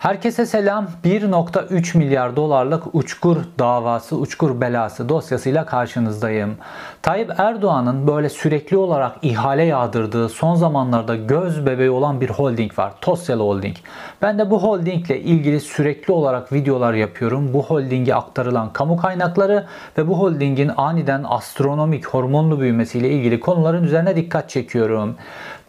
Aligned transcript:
Herkese 0.00 0.46
selam. 0.46 0.88
1.3 1.04 1.98
milyar 1.98 2.36
dolarlık 2.36 2.94
uçkur 2.94 3.36
davası, 3.58 4.16
uçkur 4.16 4.60
belası 4.60 5.08
dosyasıyla 5.08 5.66
karşınızdayım. 5.66 6.56
Tayyip 7.02 7.40
Erdoğan'ın 7.40 8.06
böyle 8.06 8.28
sürekli 8.28 8.76
olarak 8.76 9.16
ihale 9.22 9.62
yağdırdığı 9.62 10.28
son 10.28 10.54
zamanlarda 10.54 11.16
göz 11.16 11.66
bebeği 11.66 11.90
olan 11.90 12.20
bir 12.20 12.30
holding 12.30 12.78
var. 12.78 12.92
Tosyalı 13.00 13.42
Holding. 13.42 13.76
Ben 14.22 14.38
de 14.38 14.50
bu 14.50 14.62
holdingle 14.62 15.20
ilgili 15.20 15.60
sürekli 15.60 16.12
olarak 16.12 16.52
videolar 16.52 16.94
yapıyorum. 16.94 17.52
Bu 17.52 17.62
holdinge 17.62 18.14
aktarılan 18.14 18.72
kamu 18.72 18.96
kaynakları 18.96 19.66
ve 19.98 20.08
bu 20.08 20.18
holdingin 20.18 20.70
aniden 20.76 21.24
astronomik 21.28 22.06
hormonlu 22.06 22.60
büyümesiyle 22.60 23.10
ilgili 23.10 23.40
konuların 23.40 23.84
üzerine 23.84 24.16
dikkat 24.16 24.50
çekiyorum. 24.50 25.16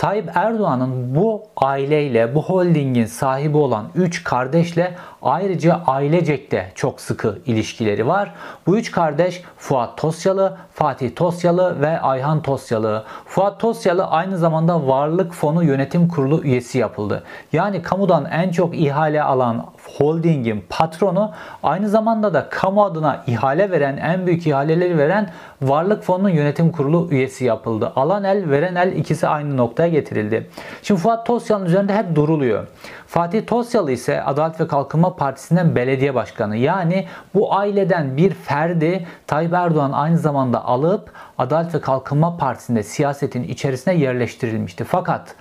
Tayyip 0.01 0.29
Erdoğan'ın 0.35 1.15
bu 1.15 1.43
aileyle, 1.55 2.35
bu 2.35 2.43
holdingin 2.43 3.05
sahibi 3.05 3.57
olan 3.57 3.85
3 3.95 4.23
kardeşle 4.23 4.95
ayrıca 5.21 5.81
ailecek 5.87 6.51
de 6.51 6.71
çok 6.75 7.01
sıkı 7.01 7.39
ilişkileri 7.45 8.07
var. 8.07 8.33
Bu 8.67 8.77
üç 8.77 8.91
kardeş 8.91 9.43
Fuat 9.57 9.97
Tosyalı, 9.97 10.57
Fatih 10.73 11.15
Tosyalı 11.15 11.81
ve 11.81 12.01
Ayhan 12.01 12.41
Tosyalı. 12.41 13.03
Fuat 13.25 13.59
Tosyalı 13.59 14.05
aynı 14.05 14.37
zamanda 14.37 14.87
Varlık 14.87 15.33
Fonu 15.33 15.63
Yönetim 15.63 16.07
Kurulu 16.07 16.43
üyesi 16.43 16.77
yapıldı. 16.77 17.23
Yani 17.53 17.81
kamudan 17.81 18.25
en 18.25 18.51
çok 18.51 18.75
ihale 18.79 19.23
alan 19.23 19.65
holdingin 19.97 20.65
patronu 20.69 21.31
aynı 21.63 21.89
zamanda 21.89 22.33
da 22.33 22.49
kamu 22.49 22.83
adına 22.83 23.23
ihale 23.27 23.71
veren, 23.71 23.97
en 23.97 24.27
büyük 24.27 24.47
ihaleleri 24.47 24.97
veren 24.97 25.29
Varlık 25.61 26.03
Fonu'nun 26.03 26.29
yönetim 26.29 26.71
kurulu 26.71 27.07
üyesi 27.11 27.45
yapıldı. 27.45 27.91
Alan 27.95 28.23
el, 28.23 28.49
veren 28.49 28.75
el 28.75 28.91
ikisi 28.91 29.27
aynı 29.27 29.57
noktaya 29.57 29.89
getirildi. 29.89 30.49
Şimdi 30.83 31.01
Fuat 31.01 31.25
Tosyalı'nın 31.25 31.67
üzerinde 31.67 31.95
hep 31.95 32.15
duruluyor. 32.15 32.67
Fatih 33.07 33.47
Tosyalı 33.47 33.91
ise 33.91 34.23
Adalet 34.23 34.59
ve 34.59 34.67
Kalkınma 34.67 35.10
Partisi'nden 35.15 35.75
belediye 35.75 36.15
başkanı. 36.15 36.57
Yani 36.57 37.05
bu 37.33 37.55
aileden 37.55 38.17
bir 38.17 38.33
ferdi 38.33 39.05
Tayyip 39.27 39.53
Erdoğan 39.53 39.91
aynı 39.91 40.17
zamanda 40.17 40.65
alıp 40.65 41.11
Adalet 41.37 41.75
ve 41.75 41.81
Kalkınma 41.81 42.37
Partisi'nde 42.37 42.83
siyasetin 42.83 43.43
içerisine 43.43 43.93
yerleştirilmişti. 43.93 44.83
Fakat 44.83 45.35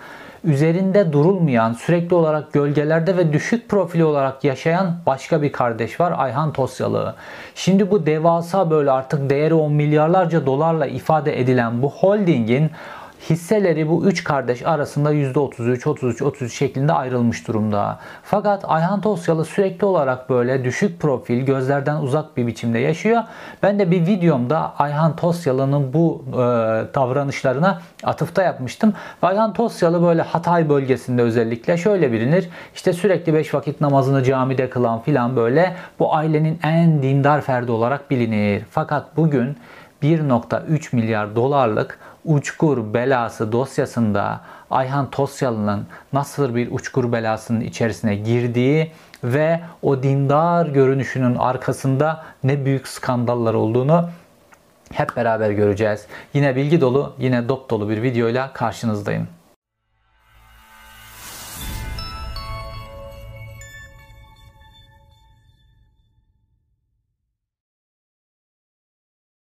üzerinde 0.44 1.12
durulmayan, 1.12 1.72
sürekli 1.72 2.14
olarak 2.14 2.52
gölgelerde 2.52 3.16
ve 3.16 3.32
düşük 3.32 3.68
profili 3.68 4.04
olarak 4.04 4.44
yaşayan 4.44 4.96
başka 5.06 5.42
bir 5.42 5.52
kardeş 5.52 6.00
var 6.00 6.14
Ayhan 6.16 6.52
Tosyalı. 6.52 7.14
Şimdi 7.54 7.90
bu 7.90 8.06
devasa 8.06 8.70
böyle 8.70 8.90
artık 8.90 9.30
değeri 9.30 9.54
10 9.54 9.72
milyarlarca 9.72 10.46
dolarla 10.46 10.86
ifade 10.86 11.40
edilen 11.40 11.82
bu 11.82 11.90
holdingin 11.90 12.70
hisseleri 13.28 13.88
bu 13.88 14.06
üç 14.06 14.24
kardeş 14.24 14.62
arasında 14.66 15.14
%33, 15.14 15.88
33, 15.88 16.22
33 16.22 16.54
şeklinde 16.54 16.92
ayrılmış 16.92 17.48
durumda. 17.48 17.98
Fakat 18.22 18.64
Ayhan 18.68 19.00
Tosyalı 19.00 19.44
sürekli 19.44 19.84
olarak 19.84 20.30
böyle 20.30 20.64
düşük 20.64 21.00
profil, 21.00 21.40
gözlerden 21.40 21.96
uzak 21.96 22.36
bir 22.36 22.46
biçimde 22.46 22.78
yaşıyor. 22.78 23.22
Ben 23.62 23.78
de 23.78 23.90
bir 23.90 24.06
videomda 24.06 24.74
Ayhan 24.78 25.16
Tosyalı'nın 25.16 25.92
bu 25.92 26.24
e, 26.32 26.36
davranışlarına 26.94 27.80
atıfta 28.04 28.42
yapmıştım. 28.42 28.92
Ayhan 29.22 29.52
Tosyalı 29.52 30.02
böyle 30.02 30.22
Hatay 30.22 30.68
bölgesinde 30.68 31.22
özellikle 31.22 31.76
şöyle 31.76 32.12
bilinir. 32.12 32.48
İşte 32.74 32.92
sürekli 32.92 33.34
5 33.34 33.54
vakit 33.54 33.80
namazını 33.80 34.24
camide 34.24 34.70
kılan 34.70 35.00
filan 35.00 35.36
böyle 35.36 35.76
bu 35.98 36.14
ailenin 36.14 36.58
en 36.62 37.02
dindar 37.02 37.40
ferdi 37.40 37.72
olarak 37.72 38.10
bilinir. 38.10 38.62
Fakat 38.70 39.16
bugün 39.16 39.56
1.3 40.02 40.96
milyar 40.96 41.36
dolarlık 41.36 41.98
uçkur 42.24 42.94
belası 42.94 43.52
dosyasında 43.52 44.40
Ayhan 44.70 45.10
Tosyalı'nın 45.10 45.86
nasıl 46.12 46.54
bir 46.54 46.72
uçkur 46.72 47.12
belasının 47.12 47.60
içerisine 47.60 48.16
girdiği 48.16 48.92
ve 49.24 49.60
o 49.82 50.02
dindar 50.02 50.66
görünüşünün 50.66 51.34
arkasında 51.34 52.24
ne 52.44 52.64
büyük 52.64 52.88
skandallar 52.88 53.54
olduğunu 53.54 54.08
hep 54.92 55.16
beraber 55.16 55.50
göreceğiz. 55.50 56.06
Yine 56.34 56.56
bilgi 56.56 56.80
dolu, 56.80 57.12
yine 57.18 57.48
dop 57.48 57.70
dolu 57.70 57.88
bir 57.88 58.02
videoyla 58.02 58.52
karşınızdayım. 58.52 59.28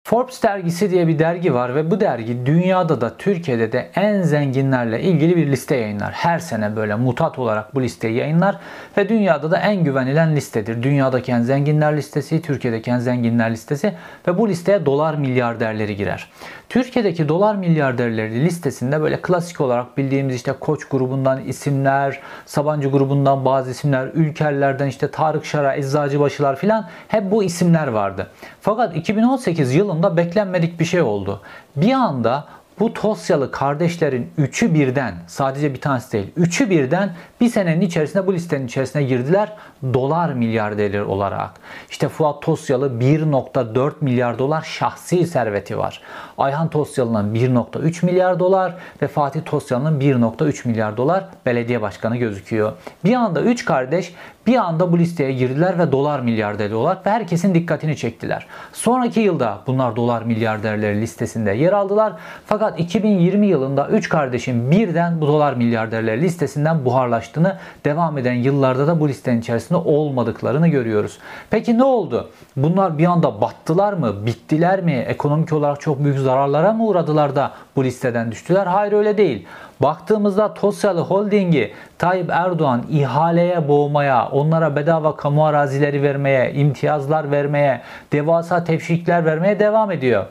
Forbes 0.08 0.44
dergisi 0.44 0.92
diye 0.92 1.08
bir 1.08 1.20
dergi 1.20 1.54
var 1.54 1.76
ve 1.76 1.92
bu 1.92 2.00
dergi 2.00 2.46
dünyada 2.46 3.02
da 3.02 3.18
Türkiye'de 3.18 3.72
de 3.72 3.90
en 3.96 4.22
zenginlerle 4.22 5.02
ilgili 5.02 5.36
bir 5.36 5.48
liste 5.48 5.76
yayınlar. 5.76 6.12
Her 6.12 6.40
sene 6.40 6.76
böyle 6.76 6.96
mutat 6.96 7.40
olarak 7.40 7.76
bu 7.76 7.82
listeyi 7.82 8.16
yayınlar 8.16 8.58
ve 8.98 9.10
dünyada 9.10 9.52
da 9.52 9.58
en 9.58 9.84
güvenilen 9.84 10.36
listedir. 10.36 10.84
Dünyadaki 10.84 11.32
en 11.32 11.42
zenginler 11.42 11.98
listesi, 11.98 12.42
Türkiye'deki 12.42 12.92
en 12.92 13.00
zenginler 13.00 13.52
listesi 13.52 13.94
ve 14.28 14.38
bu 14.38 14.50
listeye 14.50 14.86
dolar 14.86 15.16
milyarderleri 15.16 15.96
girer. 15.96 16.30
Türkiye'deki 16.70 17.30
dolar 17.30 17.56
milyarderleri 17.56 18.46
listesinde 18.46 19.02
böyle 19.02 19.22
klasik 19.22 19.62
olarak 19.62 19.98
bildiğimiz 19.98 20.36
işte 20.36 20.54
Koç 20.60 20.86
grubundan 20.86 21.42
isimler, 21.42 22.20
Sabancı 22.46 22.90
grubundan 22.90 23.46
bazı 23.46 23.72
isimler, 23.72 24.08
Ülkerlerden 24.14 24.88
işte 24.88 25.12
Tarık 25.12 25.46
Şara, 25.46 25.76
Eczacıbaşılar 25.76 26.56
filan 26.56 26.88
hep 27.08 27.32
bu 27.32 27.44
isimler 27.44 27.88
vardı. 27.88 28.28
Fakat 28.62 28.96
2018 28.96 29.76
yılında 29.76 29.97
beklenmedik 30.04 30.80
bir 30.80 30.86
şey 30.86 31.02
oldu. 31.02 31.42
Bir 31.76 31.92
anda 31.92 32.48
bu 32.80 32.94
Tosyalı 32.94 33.52
kardeşlerin 33.52 34.32
üçü 34.38 34.74
birden 34.74 35.16
sadece 35.28 35.74
bir 35.74 35.82
tanesi 35.82 36.12
değil 36.12 36.32
üçü 36.36 36.70
birden 36.70 37.16
bir 37.42 37.50
senenin 37.50 37.82
içerisinde 37.82 38.28
bu 38.28 38.34
listenin 38.34 38.68
içerisine 38.68 39.04
girdiler 39.04 39.54
dolar 39.94 40.34
milyarderleri 40.34 41.04
olarak. 41.04 41.50
İşte 41.90 42.10
Fuat 42.10 42.42
Tosyalı 42.42 42.88
1.4 42.88 43.94
milyar 44.02 44.40
dolar 44.40 44.62
şahsi 44.62 45.28
serveti 45.28 45.78
var. 45.78 46.02
Ayhan 46.38 46.70
Tosyalı'nın 46.70 47.36
1.3 47.36 48.06
milyar 48.06 48.40
dolar 48.40 48.76
ve 49.02 49.08
Fatih 49.08 49.42
Tosyalı'nın 49.46 50.00
1.3 50.00 50.68
milyar 50.68 50.98
dolar 50.98 51.26
belediye 51.46 51.82
başkanı 51.82 52.18
gözüküyor. 52.18 52.74
Bir 53.06 53.14
anda 53.14 53.42
3 53.42 53.66
kardeş 53.66 54.14
bir 54.48 54.56
anda 54.56 54.92
bu 54.92 55.00
listeye 55.00 55.32
girdiler 55.32 55.80
ve 55.80 55.92
dolar 55.92 56.20
milyarderleri 56.20 56.76
olarak 56.76 57.06
ve 57.06 57.10
herkesin 57.10 57.56
dikkatini 57.56 57.98
çektiler. 57.98 58.48
Sonraki 58.74 59.20
yılda 59.20 59.58
bunlar 59.68 59.96
dolar 59.96 60.22
milyarderleri 60.22 61.02
listesinde 61.02 61.52
yer 61.52 61.74
aldılar. 61.74 62.14
Fakat 62.46 62.80
2020 62.80 63.48
yılında 63.48 63.88
3 63.88 64.10
kardeşin 64.10 64.72
birden 64.72 65.22
bu 65.22 65.28
dolar 65.28 65.54
milyarderleri 65.54 66.22
listesinden 66.22 66.86
buharlaştığını, 66.86 67.58
devam 67.86 68.18
eden 68.18 68.34
yıllarda 68.34 68.88
da 68.88 69.00
bu 69.00 69.10
listenin 69.10 69.42
içerisinde 69.42 69.78
olmadıklarını 69.78 70.68
görüyoruz. 70.68 71.20
Peki 71.50 71.78
ne 71.78 71.84
oldu? 71.84 72.30
Bunlar 72.58 72.98
bir 72.98 73.06
anda 73.06 73.42
battılar 73.42 73.94
mı? 73.94 74.26
Bittiler 74.26 74.82
mi? 74.82 75.06
Ekonomik 75.08 75.54
olarak 75.54 75.82
çok 75.82 76.04
büyük 76.04 76.20
zararlara 76.20 76.74
mı 76.74 76.86
uğradılar 76.86 77.36
da 77.36 77.52
bu 77.76 77.84
listeden 77.84 78.32
düştüler? 78.32 78.66
Hayır 78.66 78.94
öyle 78.94 79.18
değil. 79.18 79.48
Baktığımızda 79.82 80.54
Tosyalı 80.54 81.02
Holding'i 81.02 81.72
Tayyip 81.98 82.30
Erdoğan 82.30 82.84
ihaleye 82.90 83.68
boğmaya, 83.68 84.28
onlara 84.28 84.76
bedava 84.76 85.16
kamu 85.16 85.46
arazileri 85.46 86.04
vermeye, 86.04 86.54
imtiyazlar 86.54 87.32
vermeye, 87.32 87.82
devasa 88.12 88.64
tevşikler 88.64 89.26
vermeye 89.26 89.60
devam 89.60 89.92
ediyor. 89.92 90.26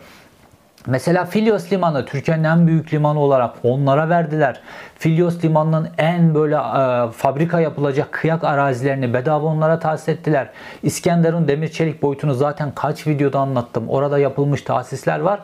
Mesela 0.86 1.24
Filyos 1.24 1.72
Limanı 1.72 2.04
Türkiye'nin 2.04 2.44
en 2.44 2.66
büyük 2.66 2.94
limanı 2.94 3.20
olarak 3.20 3.54
onlara 3.62 4.08
verdiler. 4.08 4.60
Filyos 4.98 5.44
Limanı'nın 5.44 5.88
en 5.98 6.34
böyle 6.34 6.54
e, 6.54 7.12
fabrika 7.12 7.60
yapılacak 7.60 8.12
kıyak 8.12 8.44
arazilerini 8.44 9.14
bedava 9.14 9.46
onlara 9.46 9.78
tahsis 9.78 10.08
ettiler. 10.08 10.50
İskenderun 10.82 11.48
demir 11.48 11.68
çelik 11.68 12.02
boyutunu 12.02 12.34
zaten 12.34 12.72
kaç 12.74 13.06
videoda 13.06 13.38
anlattım. 13.38 13.88
Orada 13.88 14.18
yapılmış 14.18 14.62
tahsisler 14.62 15.20
var. 15.20 15.40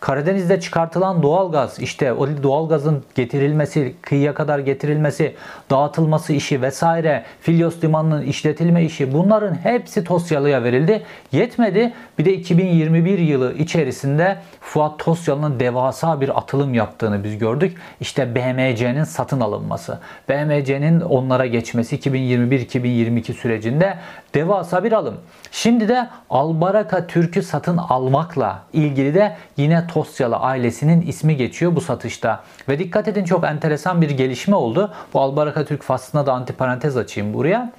Karadeniz'de 0.00 0.60
çıkartılan 0.60 1.22
doğalgaz 1.22 1.78
işte 1.78 2.12
o 2.12 2.28
doğalgazın 2.42 3.04
getirilmesi, 3.14 3.94
kıyıya 4.02 4.34
kadar 4.34 4.58
getirilmesi, 4.58 5.34
dağıtılması 5.70 6.32
işi 6.32 6.62
vesaire, 6.62 7.24
Filyos 7.40 7.84
Limanı'nın 7.84 8.22
işletilme 8.22 8.84
işi 8.84 9.12
bunların 9.12 9.54
hepsi 9.54 10.04
Tosyalı'ya 10.04 10.64
verildi. 10.64 11.02
Yetmedi. 11.32 11.92
Bir 12.18 12.24
de 12.24 12.32
2021 12.32 13.18
yılı 13.18 13.54
içerisinde 13.54 14.36
Fuat 14.60 14.98
Tosyalı'nın 14.98 15.60
devasa 15.60 16.20
bir 16.20 16.38
atılım 16.38 16.74
yaptığını 16.74 17.24
biz 17.24 17.38
gördük. 17.38 17.76
İşte 18.00 18.34
BMC'nin 18.34 18.95
satın 19.04 19.40
alınması. 19.40 19.98
BMC'nin 20.28 21.00
onlara 21.00 21.46
geçmesi 21.46 21.98
2021-2022 21.98 23.32
sürecinde 23.32 23.98
devasa 24.34 24.84
bir 24.84 24.92
alım. 24.92 25.16
Şimdi 25.50 25.88
de 25.88 26.08
Albaraka 26.30 27.06
Türk'ü 27.06 27.42
satın 27.42 27.76
almakla 27.76 28.62
ilgili 28.72 29.14
de 29.14 29.36
yine 29.56 29.86
Tosyalı 29.86 30.36
ailesinin 30.36 31.02
ismi 31.02 31.36
geçiyor 31.36 31.76
bu 31.76 31.80
satışta. 31.80 32.40
Ve 32.68 32.78
dikkat 32.78 33.08
edin 33.08 33.24
çok 33.24 33.44
enteresan 33.44 34.02
bir 34.02 34.10
gelişme 34.10 34.56
oldu. 34.56 34.92
Bu 35.14 35.20
Albaraka 35.20 35.64
Türk 35.64 35.82
faslına 35.82 36.26
da 36.26 36.32
antiparantez 36.32 36.96
açayım 36.96 37.34
buraya. 37.34 37.72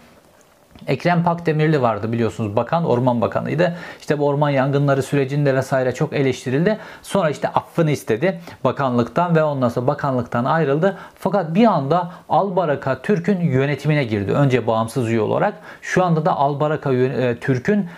Ekrem 0.87 1.23
Pakdemirli 1.23 1.81
vardı 1.81 2.11
biliyorsunuz 2.11 2.55
bakan, 2.55 2.85
orman 2.85 3.21
bakanıydı. 3.21 3.75
İşte 3.99 4.19
bu 4.19 4.27
orman 4.27 4.49
yangınları 4.49 5.03
sürecinde 5.03 5.55
vesaire 5.55 5.93
çok 5.93 6.13
eleştirildi. 6.13 6.77
Sonra 7.01 7.29
işte 7.29 7.47
affını 7.47 7.91
istedi 7.91 8.39
bakanlıktan 8.63 9.35
ve 9.35 9.43
ondan 9.43 9.69
sonra 9.69 9.87
bakanlıktan 9.87 10.45
ayrıldı. 10.45 10.97
Fakat 11.15 11.55
bir 11.55 11.65
anda 11.65 12.11
Albaraka 12.29 13.01
Türk'ün 13.01 13.41
yönetimine 13.41 14.03
girdi. 14.03 14.31
Önce 14.31 14.67
bağımsız 14.67 15.09
üye 15.09 15.21
olarak. 15.21 15.53
Şu 15.81 16.03
anda 16.03 16.25
da 16.25 16.35
Albaraka 16.35 16.93
e, 16.93 17.39
Türk'ün 17.39 17.89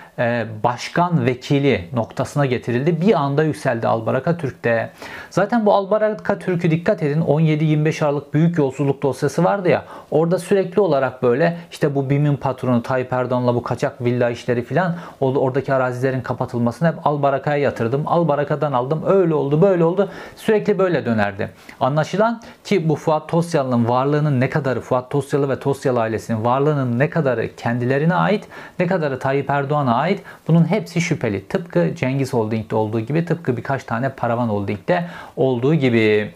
başkan 0.63 1.25
vekili 1.25 1.89
noktasına 1.93 2.45
getirildi. 2.45 3.01
Bir 3.01 3.13
anda 3.13 3.43
yükseldi 3.43 3.87
Albaraka 3.87 4.37
Türk'te. 4.37 4.89
Zaten 5.29 5.65
bu 5.65 5.73
Albaraka 5.73 6.39
Türk'ü 6.39 6.71
dikkat 6.71 7.03
edin 7.03 7.21
17-25 7.21 8.05
Aralık 8.05 8.33
büyük 8.33 8.57
yolsuzluk 8.57 9.01
dosyası 9.01 9.43
vardı 9.43 9.69
ya. 9.69 9.85
Orada 10.11 10.39
sürekli 10.39 10.81
olarak 10.81 11.23
böyle 11.23 11.57
işte 11.71 11.95
bu 11.95 12.09
BİM'in 12.09 12.35
patronu 12.35 12.83
Tayyip 12.83 13.13
Erdoğan'la 13.13 13.55
bu 13.55 13.63
kaçak 13.63 14.01
villa 14.01 14.29
işleri 14.29 14.63
filan 14.63 14.95
oradaki 15.19 15.73
arazilerin 15.73 16.21
kapatılmasını 16.21 16.87
hep 16.87 17.07
Albaraka'ya 17.07 17.57
yatırdım. 17.57 18.03
Albaraka'dan 18.05 18.71
aldım. 18.71 19.03
Öyle 19.07 19.33
oldu 19.33 19.61
böyle 19.61 19.83
oldu. 19.83 20.09
Sürekli 20.35 20.79
böyle 20.79 21.05
dönerdi. 21.05 21.49
Anlaşılan 21.79 22.41
ki 22.63 22.89
bu 22.89 22.95
Fuat 22.95 23.29
Tosyalı'nın 23.29 23.89
varlığının 23.89 24.39
ne 24.39 24.49
kadarı 24.49 24.81
Fuat 24.81 25.11
Tosyalı 25.11 25.49
ve 25.49 25.59
Tosyalı 25.59 26.01
ailesinin 26.01 26.45
varlığının 26.45 26.99
ne 26.99 27.09
kadarı 27.09 27.55
kendilerine 27.55 28.15
ait 28.15 28.47
ne 28.79 28.87
kadarı 28.87 29.19
Tayyip 29.19 29.49
Erdoğan'a 29.49 29.95
ait 29.95 30.08
ait. 30.09 30.21
Bunun 30.47 30.71
hepsi 30.71 31.01
şüpheli. 31.01 31.47
Tıpkı 31.47 31.95
Cengiz 31.95 32.33
Holding'de 32.33 32.75
olduğu 32.75 32.99
gibi, 32.99 33.25
tıpkı 33.25 33.57
birkaç 33.57 33.83
tane 33.83 34.09
Paravan 34.09 34.47
Holding'de 34.47 35.05
olduğu 35.35 35.75
gibi. 35.75 36.33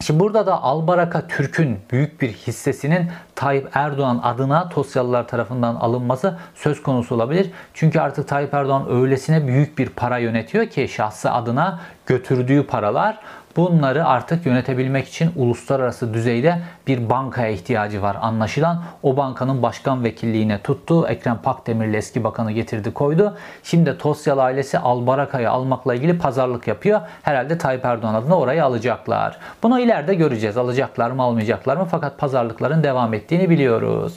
Şimdi 0.00 0.20
burada 0.20 0.46
da 0.46 0.62
Albaraka 0.62 1.26
Türk'ün 1.26 1.78
büyük 1.90 2.22
bir 2.22 2.32
hissesinin 2.32 3.06
Tayyip 3.42 3.68
Erdoğan 3.72 4.20
adına 4.22 4.68
Tosyalılar 4.68 5.28
tarafından 5.28 5.74
alınması 5.74 6.38
söz 6.54 6.82
konusu 6.82 7.14
olabilir. 7.14 7.50
Çünkü 7.74 8.00
artık 8.00 8.28
Tayyip 8.28 8.54
Erdoğan 8.54 8.90
öylesine 8.90 9.46
büyük 9.46 9.78
bir 9.78 9.88
para 9.88 10.18
yönetiyor 10.18 10.66
ki 10.66 10.88
şahsı 10.88 11.32
adına 11.32 11.80
götürdüğü 12.06 12.66
paralar 12.66 13.18
Bunları 13.56 14.06
artık 14.06 14.46
yönetebilmek 14.46 15.08
için 15.08 15.30
uluslararası 15.36 16.14
düzeyde 16.14 16.58
bir 16.86 17.10
bankaya 17.10 17.48
ihtiyacı 17.48 18.02
var. 18.02 18.16
Anlaşılan 18.20 18.82
o 19.02 19.16
bankanın 19.16 19.62
başkan 19.62 20.04
vekilliğine 20.04 20.62
tuttu. 20.62 21.06
Ekrem 21.08 21.38
Pakdemirli 21.42 21.96
eski 21.96 22.24
bakanı 22.24 22.52
getirdi 22.52 22.94
koydu. 22.94 23.36
Şimdi 23.62 23.98
Tosyalı 23.98 24.42
ailesi 24.42 24.78
Albaraka'yı 24.78 25.50
almakla 25.50 25.94
ilgili 25.94 26.18
pazarlık 26.18 26.66
yapıyor. 26.66 27.00
Herhalde 27.22 27.58
Tayyip 27.58 27.84
Erdoğan 27.84 28.14
adına 28.14 28.38
orayı 28.38 28.64
alacaklar. 28.64 29.38
Bunu 29.62 29.80
ileride 29.80 30.14
göreceğiz. 30.14 30.56
Alacaklar 30.56 31.10
mı 31.10 31.22
almayacaklar 31.22 31.76
mı? 31.76 31.86
Fakat 31.90 32.18
pazarlıkların 32.18 32.82
devam 32.82 33.14
ettiğini 33.32 33.50
biliyoruz. 33.50 34.12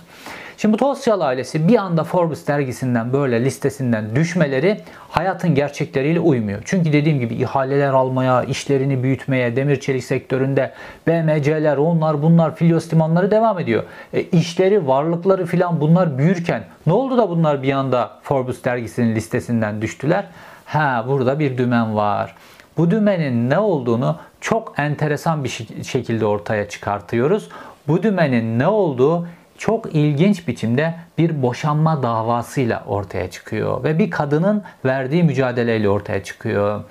Şimdi 0.58 0.74
bu 0.74 0.78
Tosyalı 0.78 1.26
ailesi 1.26 1.68
bir 1.68 1.76
anda 1.76 2.04
Forbes 2.04 2.48
dergisinden 2.48 3.14
böyle 3.14 3.46
listesinden 3.46 4.16
düşmeleri 4.16 4.82
hayatın 5.10 5.56
gerçekleriyle 5.56 6.20
uymuyor. 6.20 6.62
Çünkü 6.66 6.94
dediğim 6.94 7.20
gibi 7.20 7.36
ihaleler 7.36 7.94
almaya, 7.94 8.44
işlerini 8.44 9.04
büyütmeye, 9.04 9.56
demir 9.56 9.80
çelik 9.80 10.04
sektöründe 10.04 10.72
BMC'ler, 11.08 11.78
onlar 11.78 12.22
bunlar, 12.22 12.56
Filyos 12.56 12.94
limanları 12.94 13.32
devam 13.32 13.60
ediyor. 13.60 13.84
E, 14.14 14.22
işleri, 14.22 14.88
varlıkları 14.88 15.46
filan 15.46 15.82
bunlar 15.82 16.18
büyürken 16.18 16.64
ne 16.88 16.94
oldu 16.94 17.18
da 17.18 17.30
bunlar 17.30 17.64
bir 17.64 17.72
anda 17.72 18.12
Forbes 18.24 18.64
dergisinin 18.64 19.16
listesinden 19.16 19.82
düştüler? 19.82 20.26
Ha 20.66 21.06
burada 21.08 21.40
bir 21.40 21.58
dümen 21.58 21.96
var. 21.96 22.36
Bu 22.78 22.92
dümenin 22.92 23.50
ne 23.50 23.60
olduğunu 23.60 24.18
çok 24.42 24.74
enteresan 24.78 25.44
bir 25.44 25.68
şekilde 25.84 26.26
ortaya 26.26 26.70
çıkartıyoruz. 26.70 27.50
Bu 27.88 28.04
dümenin 28.04 28.60
ne 28.60 28.68
olduğu 28.68 29.28
çok 29.58 29.96
ilginç 29.96 30.48
biçimde 30.48 30.96
bir 31.18 31.42
boşanma 31.42 32.04
davasıyla 32.04 32.84
ortaya 32.88 33.32
çıkıyor 33.32 33.84
ve 33.84 34.00
bir 34.00 34.12
kadının 34.12 34.64
verdiği 34.86 35.24
mücadeleyle 35.24 35.90
ortaya 35.90 36.24
çıkıyor. 36.24 36.84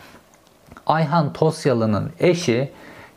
Ayhan 0.86 1.32
Tosyalı'nın 1.32 2.12
eşi 2.20 2.72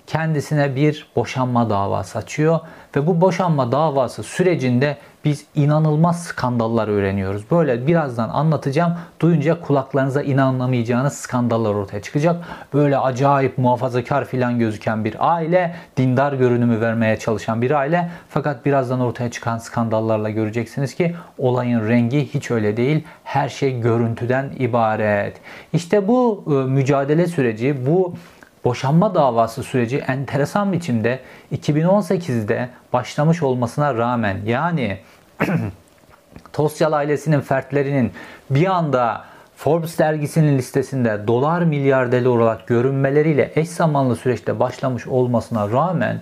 kendisine 0.07 0.75
bir 0.75 1.07
boşanma 1.15 1.69
davası 1.69 2.17
açıyor 2.17 2.59
ve 2.95 3.07
bu 3.07 3.21
boşanma 3.21 3.71
davası 3.71 4.23
sürecinde 4.23 4.97
biz 5.27 5.45
inanılmaz 5.55 6.23
skandallar 6.23 6.87
öğreniyoruz. 6.87 7.51
Böyle 7.51 7.87
birazdan 7.87 8.29
anlatacağım. 8.29 8.93
Duyunca 9.19 9.61
kulaklarınıza 9.61 10.21
inanamayacağınız 10.21 11.13
skandallar 11.13 11.73
ortaya 11.73 12.01
çıkacak. 12.01 12.45
Böyle 12.73 12.97
acayip 12.97 13.57
muhafazakar 13.57 14.25
filan 14.25 14.59
gözüken 14.59 15.05
bir 15.05 15.15
aile, 15.19 15.75
dindar 15.97 16.33
görünümü 16.33 16.81
vermeye 16.81 17.19
çalışan 17.19 17.61
bir 17.61 17.71
aile. 17.71 18.09
Fakat 18.29 18.65
birazdan 18.65 18.99
ortaya 18.99 19.31
çıkan 19.31 19.57
skandallarla 19.57 20.29
göreceksiniz 20.29 20.95
ki 20.95 21.15
olayın 21.37 21.89
rengi 21.89 22.33
hiç 22.33 22.51
öyle 22.51 22.77
değil. 22.77 23.03
Her 23.23 23.49
şey 23.49 23.79
görüntüden 23.79 24.51
ibaret. 24.59 25.37
İşte 25.73 26.07
bu 26.07 26.43
e, 26.47 26.51
mücadele 26.51 27.27
süreci, 27.27 27.85
bu 27.85 28.13
boşanma 28.65 29.15
davası 29.15 29.63
süreci 29.63 29.97
enteresan 29.97 30.73
biçimde 30.73 31.19
2018'de 31.55 32.69
başlamış 32.93 33.43
olmasına 33.43 33.95
rağmen 33.95 34.37
yani 34.45 34.97
Tosyal 36.53 36.91
ailesinin 36.91 37.41
fertlerinin 37.41 38.11
bir 38.49 38.65
anda 38.65 39.25
Forbes 39.55 39.99
dergisinin 39.99 40.57
listesinde 40.57 41.27
dolar 41.27 41.61
milyarderleri 41.61 42.29
olarak 42.29 42.67
görünmeleriyle 42.67 43.51
eş 43.55 43.69
zamanlı 43.69 44.15
süreçte 44.15 44.59
başlamış 44.59 45.07
olmasına 45.07 45.71
rağmen 45.71 46.21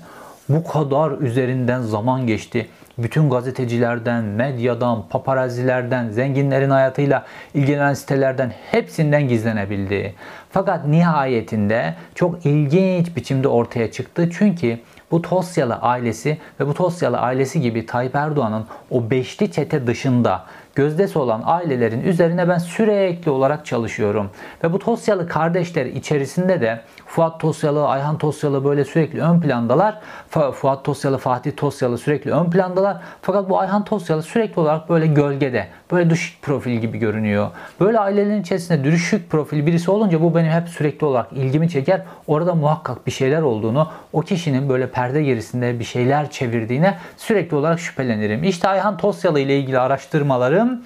bu 0.50 0.64
kadar 0.68 1.12
üzerinden 1.12 1.82
zaman 1.82 2.28
geçti. 2.28 2.68
Bütün 2.98 3.30
gazetecilerden, 3.30 4.24
medyadan, 4.24 5.04
paparazilerden, 5.10 6.10
zenginlerin 6.10 6.70
hayatıyla 6.70 7.26
ilgilenen 7.54 7.94
sitelerden 7.94 8.54
hepsinden 8.72 9.28
gizlenebildi. 9.28 10.16
Fakat 10.52 10.88
nihayetinde 10.88 11.96
çok 12.16 12.46
ilginç 12.46 13.16
biçimde 13.16 13.48
ortaya 13.48 13.92
çıktı. 13.92 14.30
Çünkü 14.38 14.80
bu 15.16 15.22
Tosyalı 15.22 15.76
ailesi 15.76 16.38
ve 16.60 16.68
bu 16.68 16.74
Tosyalı 16.74 17.18
ailesi 17.18 17.62
gibi 17.62 17.86
Tayyip 17.86 18.16
Erdoğan'ın 18.16 18.66
o 18.92 19.10
beşli 19.10 19.52
çete 19.52 19.88
dışında 19.88 20.44
gözdesi 20.76 21.20
olan 21.20 21.42
ailelerin 21.46 22.02
üzerine 22.02 22.50
ben 22.50 22.58
sürekli 22.58 23.32
olarak 23.32 23.66
çalışıyorum. 23.66 24.30
Ve 24.64 24.74
bu 24.74 24.80
Tosyalı 24.80 25.28
kardeşler 25.28 25.86
içerisinde 25.86 26.62
de 26.62 26.82
Fuat 27.16 27.40
Tosyalı, 27.40 27.88
Ayhan 27.88 28.18
Tosyalı 28.18 28.66
böyle 28.66 28.86
sürekli 28.86 29.22
ön 29.22 29.42
plandalar. 29.42 30.00
Fuat 30.30 30.86
Tosyalı, 30.86 31.18
Fatih 31.18 31.52
Tosyalı 31.58 31.98
sürekli 31.98 32.32
ön 32.32 32.50
plandalar. 32.50 32.98
Fakat 33.22 33.50
bu 33.50 33.60
Ayhan 33.60 33.86
Tosyalı 33.86 34.24
sürekli 34.24 34.60
olarak 34.60 34.90
böyle 34.90 35.08
gölgede, 35.08 35.68
böyle 35.92 36.10
düşük 36.10 36.42
profil 36.42 36.72
gibi 36.72 36.98
görünüyor. 36.98 37.50
Böyle 37.80 38.00
ailelerin 38.00 38.42
içerisinde 38.42 38.84
düşük 38.84 39.30
profil 39.30 39.66
birisi 39.66 39.92
olunca 39.92 40.22
bu 40.22 40.36
benim 40.36 40.52
hep 40.52 40.70
sürekli 40.70 41.06
olarak 41.06 41.34
ilgimi 41.34 41.70
çeker. 41.70 42.02
Orada 42.28 42.56
muhakkak 42.56 43.08
bir 43.08 43.12
şeyler 43.12 43.42
olduğunu, 43.42 43.88
o 44.14 44.22
kişinin 44.22 44.70
böyle 44.70 44.92
perde 44.92 45.24
gerisinde 45.24 45.80
bir 45.80 45.86
şeyler 45.86 46.32
çevirdiğine 46.32 46.98
sürekli 47.18 47.56
olarak 47.56 47.80
şüphelenirim. 47.80 48.44
İşte 48.44 48.68
Ayhan 48.68 48.98
Tosyalı 48.98 49.40
ile 49.40 49.60
ilgili 49.60 49.80
araştırmalarım 49.80 50.82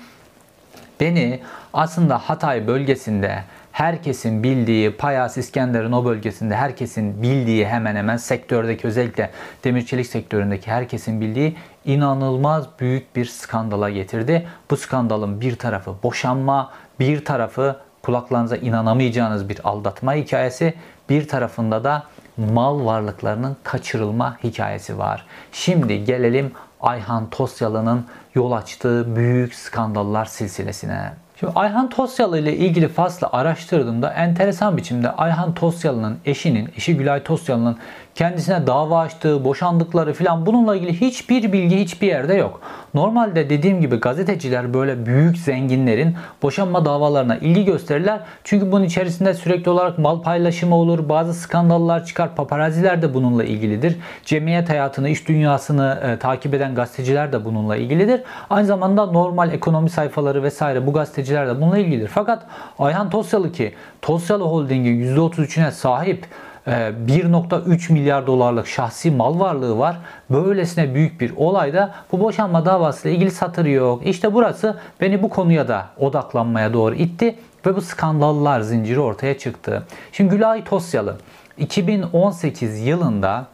beni 1.00 1.40
aslında 1.74 2.18
Hatay 2.18 2.68
bölgesinde 2.68 3.44
herkesin 3.72 4.44
bildiği 4.44 4.92
Payas 4.92 5.38
İskender'in 5.38 5.92
o 5.92 6.06
bölgesinde 6.06 6.56
herkesin 6.56 7.22
bildiği 7.22 7.68
hemen 7.68 7.96
hemen 7.96 8.18
sektördeki 8.18 8.88
özellikle 8.88 9.32
demir 9.64 9.86
çelik 9.86 10.08
sektöründeki 10.08 10.72
herkesin 10.72 11.22
bildiği 11.22 11.56
inanılmaz 11.86 12.68
büyük 12.80 13.16
bir 13.16 13.26
skandala 13.26 13.90
getirdi. 13.90 14.48
Bu 14.72 14.78
skandalın 14.78 15.42
bir 15.42 15.56
tarafı 15.56 15.96
boşanma, 16.04 16.72
bir 17.00 17.26
tarafı 17.26 17.76
kulaklarınıza 18.02 18.58
inanamayacağınız 18.58 19.50
bir 19.50 19.60
aldatma 19.64 20.14
hikayesi, 20.14 20.74
bir 21.10 21.28
tarafında 21.28 21.84
da 21.84 22.04
mal 22.38 22.86
varlıklarının 22.86 23.58
kaçırılma 23.64 24.38
hikayesi 24.44 24.98
var. 24.98 25.26
Şimdi 25.52 26.04
gelelim 26.04 26.52
Ayhan 26.82 27.30
Tosyalı'nın 27.30 28.06
yol 28.36 28.52
açtığı 28.52 29.16
büyük 29.16 29.56
skandallar 29.56 30.26
silsilesine. 30.26 31.12
Şimdi 31.40 31.54
Ayhan 31.56 31.90
Tosyalı 31.90 32.40
ile 32.40 32.58
ilgili 32.58 32.88
faslı 32.88 33.28
araştırdığımda 33.32 34.14
enteresan 34.14 34.78
biçimde 34.78 35.12
Ayhan 35.12 35.54
Tosyalı'nın 35.54 36.18
eşinin, 36.26 36.70
eşi 36.78 36.98
Gülay 36.98 37.24
Tosyalı'nın 37.24 37.78
kendisine 38.16 38.68
dava 38.68 39.00
açtığı, 39.00 39.46
boşandıkları 39.46 40.14
filan 40.14 40.46
bununla 40.46 40.76
ilgili 40.76 41.02
hiçbir 41.02 41.52
bilgi 41.52 41.80
hiçbir 41.80 42.08
yerde 42.08 42.34
yok. 42.34 42.62
Normalde 42.94 43.50
dediğim 43.50 43.82
gibi 43.82 43.96
gazeteciler 43.96 44.74
böyle 44.74 45.06
büyük 45.06 45.38
zenginlerin 45.38 46.16
boşanma 46.44 46.86
davalarına 46.86 47.38
ilgi 47.38 47.66
gösterirler. 47.66 48.20
Çünkü 48.44 48.72
bunun 48.72 48.84
içerisinde 48.84 49.34
sürekli 49.34 49.72
olarak 49.72 50.00
mal 50.00 50.22
paylaşımı 50.22 50.76
olur, 50.76 51.10
bazı 51.10 51.34
skandallar 51.34 52.06
çıkar, 52.06 52.36
paparaziler 52.36 53.02
de 53.02 53.14
bununla 53.14 53.44
ilgilidir. 53.44 53.98
Cemiyet 54.26 54.70
hayatını, 54.70 55.10
iş 55.10 55.28
dünyasını 55.28 56.00
e, 56.04 56.20
takip 56.20 56.54
eden 56.54 56.76
gazeteciler 56.76 57.32
de 57.32 57.46
bununla 57.46 57.76
ilgilidir. 57.76 58.22
Aynı 58.50 58.68
zamanda 58.68 59.06
normal 59.06 59.54
ekonomi 59.54 59.90
sayfaları 59.90 60.44
vesaire 60.44 60.88
bu 60.88 60.94
gazeteciler 61.30 61.48
de 61.48 61.62
bununla 61.62 61.78
ilgilidir. 61.78 62.08
Fakat 62.08 62.46
Ayhan 62.80 63.10
Tosyalı 63.10 63.52
ki 63.52 63.74
Tosyalı 64.02 64.44
Holding'in 64.44 65.16
%33'üne 65.16 65.72
sahip 65.72 66.26
1.3 66.68 67.94
milyar 67.94 68.28
dolarlık 68.28 68.68
şahsi 68.68 69.12
mal 69.12 69.40
varlığı 69.40 69.78
var. 69.78 69.98
Böylesine 70.30 70.94
büyük 70.94 71.22
bir 71.22 71.34
olayda 71.38 71.92
bu 72.12 72.20
boşanma 72.20 72.66
davasıyla 72.66 73.18
ilgili 73.18 73.32
satır 73.32 73.66
yok. 73.66 74.06
İşte 74.06 74.34
burası 74.34 74.78
beni 75.02 75.24
bu 75.24 75.30
konuya 75.30 75.68
da 75.68 75.86
odaklanmaya 75.98 76.74
doğru 76.74 76.96
itti 76.96 77.36
ve 77.66 77.76
bu 77.76 77.82
skandallar 77.82 78.62
zinciri 78.62 79.00
ortaya 79.00 79.38
çıktı. 79.38 79.84
Şimdi 80.12 80.36
Gülay 80.36 80.64
Tosyalı 80.64 81.18
2018 81.58 82.80
yılında 82.80 83.46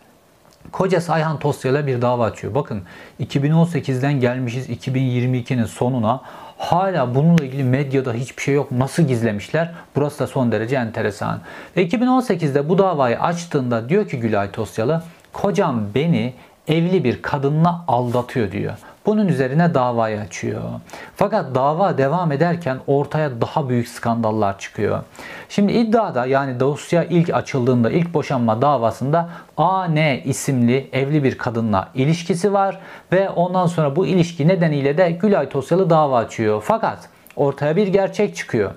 kocası 0.71 1.13
Ayhan 1.13 1.39
Tosyalı 1.39 1.87
bir 1.87 2.01
dava 2.01 2.25
açıyor. 2.25 2.55
Bakın 2.55 2.81
2018'den 3.19 4.19
gelmişiz 4.19 4.69
2022'nin 4.69 5.65
sonuna 5.65 6.21
hala 6.57 7.15
bununla 7.15 7.43
ilgili 7.43 7.63
medyada 7.63 8.13
hiçbir 8.13 8.41
şey 8.41 8.55
yok. 8.55 8.71
Nasıl 8.71 9.03
gizlemişler? 9.03 9.71
Burası 9.95 10.19
da 10.19 10.27
son 10.27 10.51
derece 10.51 10.75
enteresan. 10.75 11.39
Ve 11.77 11.87
2018'de 11.87 12.69
bu 12.69 12.77
davayı 12.77 13.19
açtığında 13.19 13.89
diyor 13.89 14.09
ki 14.09 14.19
Gülay 14.19 14.51
Tosyalı 14.51 15.03
kocam 15.33 15.81
beni 15.95 16.33
evli 16.67 17.03
bir 17.03 17.21
kadınla 17.21 17.85
aldatıyor 17.87 18.51
diyor. 18.51 18.73
Bunun 19.05 19.27
üzerine 19.27 19.73
davayı 19.73 20.19
açıyor. 20.19 20.61
Fakat 21.15 21.55
dava 21.55 21.97
devam 21.97 22.31
ederken 22.31 22.77
ortaya 22.87 23.41
daha 23.41 23.69
büyük 23.69 23.87
skandallar 23.87 24.59
çıkıyor. 24.59 25.03
Şimdi 25.49 25.73
iddiada 25.73 26.25
yani 26.25 26.59
dosya 26.59 27.03
ilk 27.03 27.33
açıldığında 27.33 27.91
ilk 27.91 28.13
boşanma 28.13 28.61
davasında 28.61 29.29
AN 29.57 29.95
isimli 30.25 30.89
evli 30.93 31.23
bir 31.23 31.37
kadınla 31.37 31.89
ilişkisi 31.93 32.53
var 32.53 32.79
ve 33.11 33.29
ondan 33.29 33.67
sonra 33.67 33.95
bu 33.95 34.07
ilişki 34.07 34.47
nedeniyle 34.47 34.97
de 34.97 35.11
Gülay 35.11 35.49
Tosyalı 35.49 35.89
dava 35.89 36.17
açıyor. 36.17 36.63
Fakat 36.65 37.09
ortaya 37.35 37.75
bir 37.75 37.87
gerçek 37.87 38.35
çıkıyor. 38.35 38.71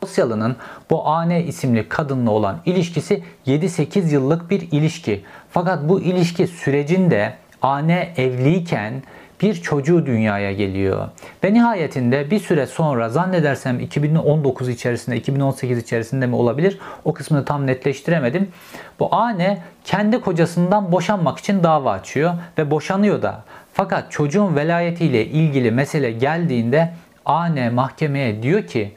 Tosyalı'nın 0.00 0.56
bu 0.90 1.08
AN 1.08 1.30
isimli 1.30 1.88
kadınla 1.88 2.30
olan 2.30 2.56
ilişkisi 2.66 3.24
7-8 3.46 4.12
yıllık 4.12 4.50
bir 4.50 4.68
ilişki. 4.72 5.24
Fakat 5.50 5.88
bu 5.88 6.00
ilişki 6.00 6.46
sürecinde 6.46 7.34
AN 7.62 7.88
evliyken 7.88 9.02
bir 9.44 9.54
çocuğu 9.54 10.06
dünyaya 10.06 10.52
geliyor. 10.52 11.08
Ve 11.44 11.54
nihayetinde 11.54 12.30
bir 12.30 12.38
süre 12.38 12.66
sonra 12.66 13.08
zannedersem 13.08 13.80
2019 13.80 14.68
içerisinde 14.68 15.16
2018 15.16 15.78
içerisinde 15.78 16.26
mi 16.26 16.36
olabilir 16.36 16.78
o 17.04 17.14
kısmını 17.14 17.44
tam 17.44 17.66
netleştiremedim. 17.66 18.48
Bu 19.00 19.14
anne 19.14 19.62
kendi 19.84 20.20
kocasından 20.20 20.92
boşanmak 20.92 21.38
için 21.38 21.62
dava 21.62 21.92
açıyor 21.92 22.34
ve 22.58 22.70
boşanıyor 22.70 23.22
da. 23.22 23.42
Fakat 23.72 24.12
çocuğun 24.12 24.56
velayetiyle 24.56 25.26
ilgili 25.26 25.70
mesele 25.70 26.10
geldiğinde 26.10 26.92
anne 27.24 27.70
mahkemeye 27.70 28.42
diyor 28.42 28.66
ki 28.66 28.92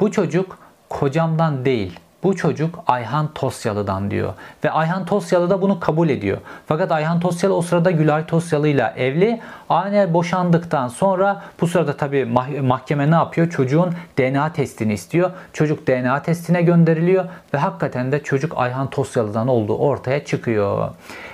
bu 0.00 0.12
çocuk 0.12 0.58
kocamdan 0.88 1.64
değil 1.64 2.00
bu 2.22 2.36
çocuk 2.36 2.78
Ayhan 2.86 3.28
Tosyalı'dan 3.34 4.10
diyor. 4.10 4.32
Ve 4.64 4.70
Ayhan 4.70 5.04
Tosyalı 5.04 5.50
da 5.50 5.62
bunu 5.62 5.80
kabul 5.80 6.08
ediyor. 6.08 6.38
Fakat 6.66 6.92
Ayhan 6.92 7.20
Tosyalı 7.20 7.54
o 7.54 7.62
sırada 7.62 7.90
Gülay 7.90 8.26
Tosyalı 8.26 8.68
ile 8.68 8.92
evli. 8.96 9.40
Anne 9.68 10.14
boşandıktan 10.14 10.88
sonra 10.88 11.42
bu 11.60 11.66
sırada 11.66 11.96
tabi 11.96 12.24
mahkeme 12.62 13.10
ne 13.10 13.14
yapıyor? 13.14 13.50
Çocuğun 13.50 13.94
DNA 14.18 14.52
testini 14.52 14.92
istiyor. 14.92 15.30
Çocuk 15.52 15.86
DNA 15.86 16.22
testine 16.22 16.62
gönderiliyor 16.62 17.24
ve 17.54 17.58
hakikaten 17.58 18.12
de 18.12 18.22
çocuk 18.22 18.52
Ayhan 18.56 18.90
Tosyalı'dan 18.90 19.48
olduğu 19.48 19.76
ortaya 19.76 20.24
çıkıyor. 20.24 20.90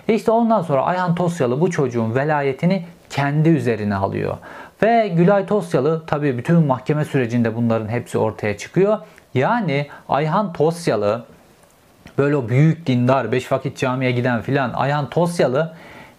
E 0.09 0.15
işte 0.15 0.31
ondan 0.31 0.63
sonra 0.63 0.83
Ayhan 0.83 1.15
Tosyalı 1.15 1.61
bu 1.61 1.71
çocuğun 1.71 2.15
velayetini 2.15 2.85
kendi 3.11 3.49
üzerine 3.49 3.95
alıyor. 3.95 4.37
Ve 4.83 5.09
Gülay 5.09 5.47
Tosyalı 5.47 6.03
tabii 6.07 6.39
bütün 6.39 6.67
mahkeme 6.67 7.05
sürecinde 7.05 7.57
bunların 7.57 7.89
hepsi 7.89 8.19
ortaya 8.19 8.57
çıkıyor. 8.57 8.99
Yani 9.35 9.89
Ayhan 10.09 10.53
Tosyalı 10.53 11.25
böyle 12.19 12.37
o 12.37 12.49
büyük 12.49 12.87
dindar, 12.87 13.33
beş 13.33 13.53
vakit 13.53 13.77
camiye 13.77 14.11
giden 14.11 14.43
filan 14.43 14.73
Ayhan 14.73 15.11
Tosyalı 15.11 15.75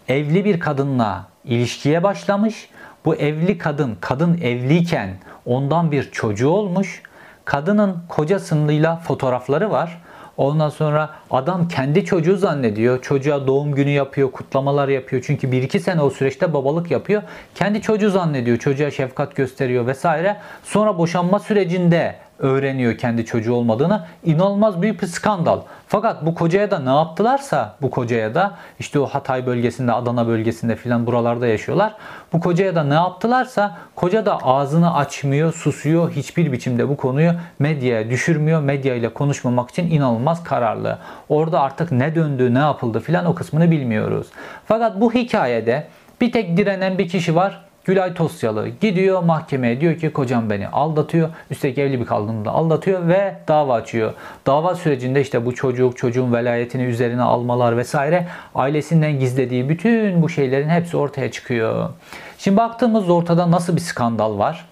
evli 0.08 0.46
bir 0.46 0.60
kadınla 0.60 1.26
ilişkiye 1.46 2.04
başlamış. 2.04 2.70
Bu 3.06 3.16
evli 3.16 3.58
kadın, 3.58 3.98
kadın 4.02 4.38
evliyken 4.38 5.10
ondan 5.46 5.92
bir 5.92 6.12
çocuğu 6.12 6.50
olmuş. 6.50 7.02
Kadının 7.46 7.98
kocasıyla 8.08 8.96
fotoğrafları 8.96 9.72
var. 9.72 10.02
Ondan 10.38 10.70
sonra 10.70 11.10
adam 11.32 11.68
kendi 11.68 12.06
çocuğu 12.06 12.38
zannediyor. 12.38 13.02
Çocuğa 13.02 13.48
doğum 13.48 13.76
günü 13.76 13.90
yapıyor, 13.90 14.32
kutlamalar 14.32 14.88
yapıyor. 14.88 15.24
Çünkü 15.26 15.48
1-2 15.48 15.80
sene 15.80 16.02
o 16.02 16.10
süreçte 16.10 16.54
babalık 16.54 16.92
yapıyor. 16.92 17.24
Kendi 17.56 17.82
çocuğu 17.82 18.10
zannediyor. 18.10 18.58
Çocuğa 18.58 18.92
şefkat 18.92 19.36
gösteriyor 19.36 19.88
vesaire. 19.88 20.38
Sonra 20.64 20.98
boşanma 20.98 21.40
sürecinde 21.40 22.16
öğreniyor 22.40 22.98
kendi 22.98 23.26
çocuğu 23.26 23.54
olmadığını. 23.54 24.06
İnanılmaz 24.24 24.82
büyük 24.82 25.02
bir 25.02 25.08
skandal. 25.08 25.62
Fakat 25.88 26.26
bu 26.26 26.36
kocaya 26.36 26.72
da 26.72 26.80
ne 26.80 26.90
yaptılarsa 26.90 27.76
bu 27.82 27.90
kocaya 27.90 28.36
da 28.36 28.56
işte 28.80 29.00
o 29.00 29.06
Hatay 29.06 29.46
bölgesinde, 29.46 29.94
Adana 29.94 30.28
bölgesinde 30.28 30.76
filan 30.76 31.08
buralarda 31.08 31.48
yaşıyorlar. 31.48 31.96
Bu 32.34 32.40
kocaya 32.40 32.76
da 32.76 32.84
ne 32.84 32.94
yaptılarsa 32.94 33.78
koca 33.96 34.26
da 34.26 34.38
ağzını 34.38 34.96
açmıyor, 34.96 35.54
susuyor. 35.54 36.12
Hiçbir 36.12 36.52
biçimde 36.52 36.90
bu 36.90 36.98
konuyu 36.98 37.32
medyaya 37.60 38.10
düşürmüyor. 38.10 38.62
Medya 38.62 38.96
ile 38.96 39.14
konuşmamak 39.14 39.70
için 39.70 39.92
inanılmaz 39.92 40.44
kararlı. 40.44 40.98
Orada 41.30 41.62
artık 41.62 41.92
ne 41.92 42.16
döndü, 42.16 42.54
ne 42.54 42.60
yapıldı 42.60 43.00
filan 43.00 43.26
o 43.26 43.36
kısmını 43.36 43.72
bilmiyoruz. 43.72 44.28
Fakat 44.66 45.02
bu 45.02 45.14
hikayede 45.14 45.88
bir 46.22 46.32
tek 46.32 46.58
direnen 46.58 46.98
bir 46.98 47.10
kişi 47.10 47.36
var. 47.36 47.69
Gülay 47.90 48.14
Tosyalı 48.14 48.68
gidiyor 48.68 49.24
mahkemeye 49.24 49.82
diyor 49.82 50.00
ki 50.00 50.14
kocam 50.14 50.50
beni 50.50 50.68
aldatıyor. 50.68 51.30
Üstelik 51.52 51.78
evli 51.78 52.00
bir 52.00 52.06
kadını 52.06 52.52
aldatıyor 52.52 53.08
ve 53.08 53.36
dava 53.48 53.74
açıyor. 53.74 54.14
Dava 54.48 54.76
sürecinde 54.76 55.22
işte 55.22 55.46
bu 55.46 55.56
çocuk, 55.56 55.98
çocuğun 55.98 56.34
velayetini 56.34 56.84
üzerine 56.84 57.22
almalar 57.22 57.78
vesaire 57.78 58.28
ailesinden 58.56 59.20
gizlediği 59.20 59.70
bütün 59.70 60.22
bu 60.22 60.30
şeylerin 60.30 60.70
hepsi 60.70 60.98
ortaya 60.98 61.32
çıkıyor. 61.32 61.90
Şimdi 62.38 62.58
baktığımızda 62.58 63.14
ortada 63.14 63.52
nasıl 63.52 63.76
bir 63.76 63.82
skandal 63.82 64.38
var? 64.38 64.66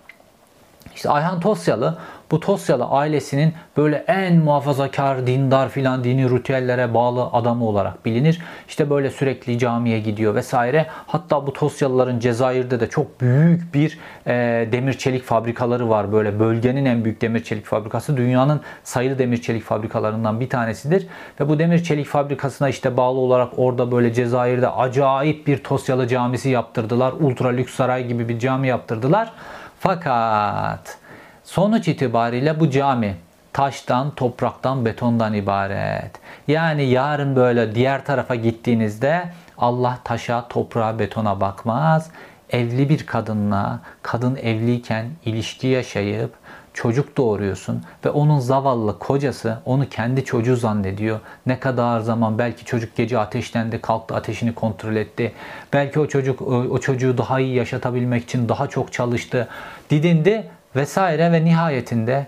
İşte 0.95 1.09
Ayhan 1.09 1.39
Tosyalı 1.39 1.97
bu 2.31 2.39
Tosyalı 2.39 2.85
ailesinin 2.85 3.53
böyle 3.77 3.95
en 4.07 4.35
muhafazakar, 4.35 5.27
dindar 5.27 5.69
filan 5.69 6.03
dini 6.03 6.29
ritüellere 6.29 6.93
bağlı 6.93 7.23
adamı 7.25 7.65
olarak 7.65 8.05
bilinir. 8.05 8.41
İşte 8.67 8.89
böyle 8.89 9.09
sürekli 9.09 9.59
camiye 9.59 9.99
gidiyor 9.99 10.35
vesaire. 10.35 10.85
Hatta 11.07 11.47
bu 11.47 11.53
Tosyalıların 11.53 12.19
Cezayir'de 12.19 12.79
de 12.79 12.89
çok 12.89 13.21
büyük 13.21 13.73
bir 13.73 13.99
e, 14.27 14.33
demir 14.71 14.93
çelik 14.93 15.23
fabrikaları 15.23 15.89
var. 15.89 16.11
Böyle 16.11 16.39
bölgenin 16.39 16.85
en 16.85 17.03
büyük 17.03 17.21
demir 17.21 17.43
çelik 17.43 17.65
fabrikası. 17.65 18.17
Dünyanın 18.17 18.61
sayılı 18.83 19.19
demir 19.19 19.41
çelik 19.41 19.63
fabrikalarından 19.63 20.39
bir 20.39 20.49
tanesidir. 20.49 21.07
Ve 21.39 21.49
bu 21.49 21.59
demir 21.59 21.83
çelik 21.83 22.07
fabrikasına 22.07 22.69
işte 22.69 22.97
bağlı 22.97 23.19
olarak 23.19 23.49
orada 23.57 23.91
böyle 23.91 24.13
Cezayir'de 24.13 24.69
acayip 24.69 25.47
bir 25.47 25.63
Tosyalı 25.63 26.07
camisi 26.07 26.49
yaptırdılar. 26.49 27.13
Ultra 27.19 27.49
lüks 27.49 27.73
saray 27.73 28.07
gibi 28.07 28.29
bir 28.29 28.39
cami 28.39 28.67
yaptırdılar. 28.67 29.31
Fakat 29.79 30.97
sonuç 31.47 31.87
itibariyle 31.87 32.59
bu 32.59 32.69
cami 32.69 33.15
taştan, 33.53 34.11
topraktan, 34.15 34.85
betondan 34.85 35.33
ibaret. 35.33 36.11
Yani 36.47 36.83
yarın 36.83 37.35
böyle 37.35 37.75
diğer 37.75 38.05
tarafa 38.05 38.35
gittiğinizde 38.35 39.23
Allah 39.57 39.99
taşa, 40.03 40.47
toprağa, 40.47 40.99
betona 40.99 41.41
bakmaz. 41.41 42.11
Evli 42.49 42.89
bir 42.89 43.05
kadınla, 43.05 43.79
kadın 44.01 44.35
evliyken 44.35 45.05
ilişki 45.25 45.67
yaşayıp 45.67 46.33
çocuk 46.73 47.17
doğuruyorsun 47.17 47.83
ve 48.05 48.09
onun 48.09 48.39
zavallı 48.39 48.99
kocası 48.99 49.57
onu 49.65 49.89
kendi 49.89 50.25
çocuğu 50.25 50.55
zannediyor. 50.55 51.19
Ne 51.45 51.59
kadar 51.59 51.99
zaman 51.99 52.37
belki 52.37 52.65
çocuk 52.65 52.95
gece 52.95 53.19
ateşlendi, 53.19 53.81
kalktı 53.81 54.15
ateşini 54.15 54.55
kontrol 54.55 54.95
etti. 54.95 55.31
Belki 55.73 55.99
o 55.99 56.07
çocuk 56.07 56.41
o 56.41 56.79
çocuğu 56.79 57.17
daha 57.17 57.39
iyi 57.39 57.55
yaşatabilmek 57.55 58.23
için 58.23 58.49
daha 58.49 58.67
çok 58.67 58.93
çalıştı, 58.93 59.47
didindi 59.89 60.47
vesaire 60.77 61.31
ve 61.31 61.45
nihayetinde 61.45 62.27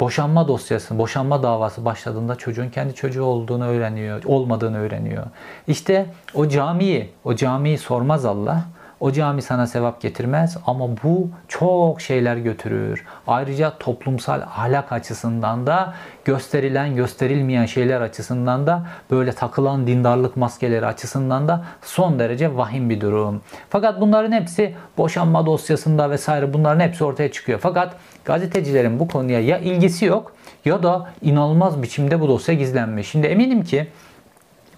boşanma 0.00 0.48
dosyası, 0.48 0.98
boşanma 0.98 1.42
davası 1.42 1.84
başladığında 1.84 2.36
çocuğun 2.36 2.68
kendi 2.68 2.94
çocuğu 2.94 3.24
olduğunu 3.24 3.66
öğreniyor, 3.66 4.24
olmadığını 4.24 4.78
öğreniyor. 4.78 5.24
İşte 5.68 6.06
o 6.34 6.48
camiyi, 6.48 7.10
o 7.24 7.34
camiyi 7.34 7.78
sormaz 7.78 8.24
Allah. 8.24 8.64
O 9.04 9.12
cami 9.12 9.42
sana 9.42 9.66
sevap 9.66 10.00
getirmez 10.00 10.56
ama 10.66 10.88
bu 11.02 11.28
çok 11.48 12.00
şeyler 12.00 12.36
götürür. 12.36 13.04
Ayrıca 13.26 13.78
toplumsal 13.78 14.40
ahlak 14.40 14.92
açısından 14.92 15.66
da 15.66 15.94
gösterilen 16.24 16.96
gösterilmeyen 16.96 17.66
şeyler 17.66 18.00
açısından 18.00 18.66
da 18.66 18.86
böyle 19.10 19.32
takılan 19.32 19.86
dindarlık 19.86 20.36
maskeleri 20.36 20.86
açısından 20.86 21.48
da 21.48 21.64
son 21.82 22.18
derece 22.18 22.56
vahim 22.56 22.90
bir 22.90 23.00
durum. 23.00 23.42
Fakat 23.70 24.00
bunların 24.00 24.32
hepsi 24.32 24.74
boşanma 24.98 25.46
dosyasında 25.46 26.10
vesaire 26.10 26.52
bunların 26.52 26.80
hepsi 26.80 27.04
ortaya 27.04 27.32
çıkıyor. 27.32 27.58
Fakat 27.62 27.96
gazetecilerin 28.24 28.98
bu 28.98 29.08
konuya 29.08 29.40
ya 29.40 29.58
ilgisi 29.58 30.04
yok 30.04 30.32
ya 30.64 30.82
da 30.82 31.08
inanılmaz 31.22 31.82
biçimde 31.82 32.20
bu 32.20 32.28
dosya 32.28 32.54
gizlenmiş. 32.54 33.08
Şimdi 33.08 33.26
eminim 33.26 33.64
ki 33.64 33.86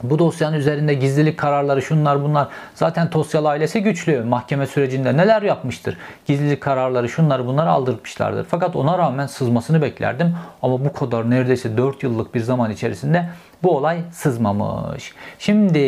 Bu 0.02 0.18
dosyanın 0.18 0.56
üzerinde 0.56 0.94
gizlilik 0.94 1.38
kararları 1.38 1.82
şunlar 1.82 2.22
bunlar. 2.22 2.48
Zaten 2.74 3.10
Tosyalı 3.10 3.48
ailesi 3.48 3.82
güçlü. 3.82 4.24
Mahkeme 4.24 4.66
sürecinde 4.66 5.16
neler 5.16 5.42
yapmıştır? 5.42 5.96
Gizlilik 6.26 6.60
kararları 6.60 7.08
şunları 7.08 7.46
bunları 7.46 7.70
aldırmışlardır. 7.70 8.46
Fakat 8.50 8.76
ona 8.76 8.98
rağmen 8.98 9.26
sızmasını 9.26 9.82
beklerdim. 9.82 10.36
Ama 10.62 10.84
bu 10.84 10.92
kadar 10.92 11.30
neredeyse 11.30 11.76
4 11.76 12.02
yıllık 12.02 12.34
bir 12.34 12.40
zaman 12.40 12.70
içerisinde 12.70 13.28
bu 13.62 13.76
olay 13.76 13.98
sızmamış. 14.12 15.14
Şimdi 15.38 15.80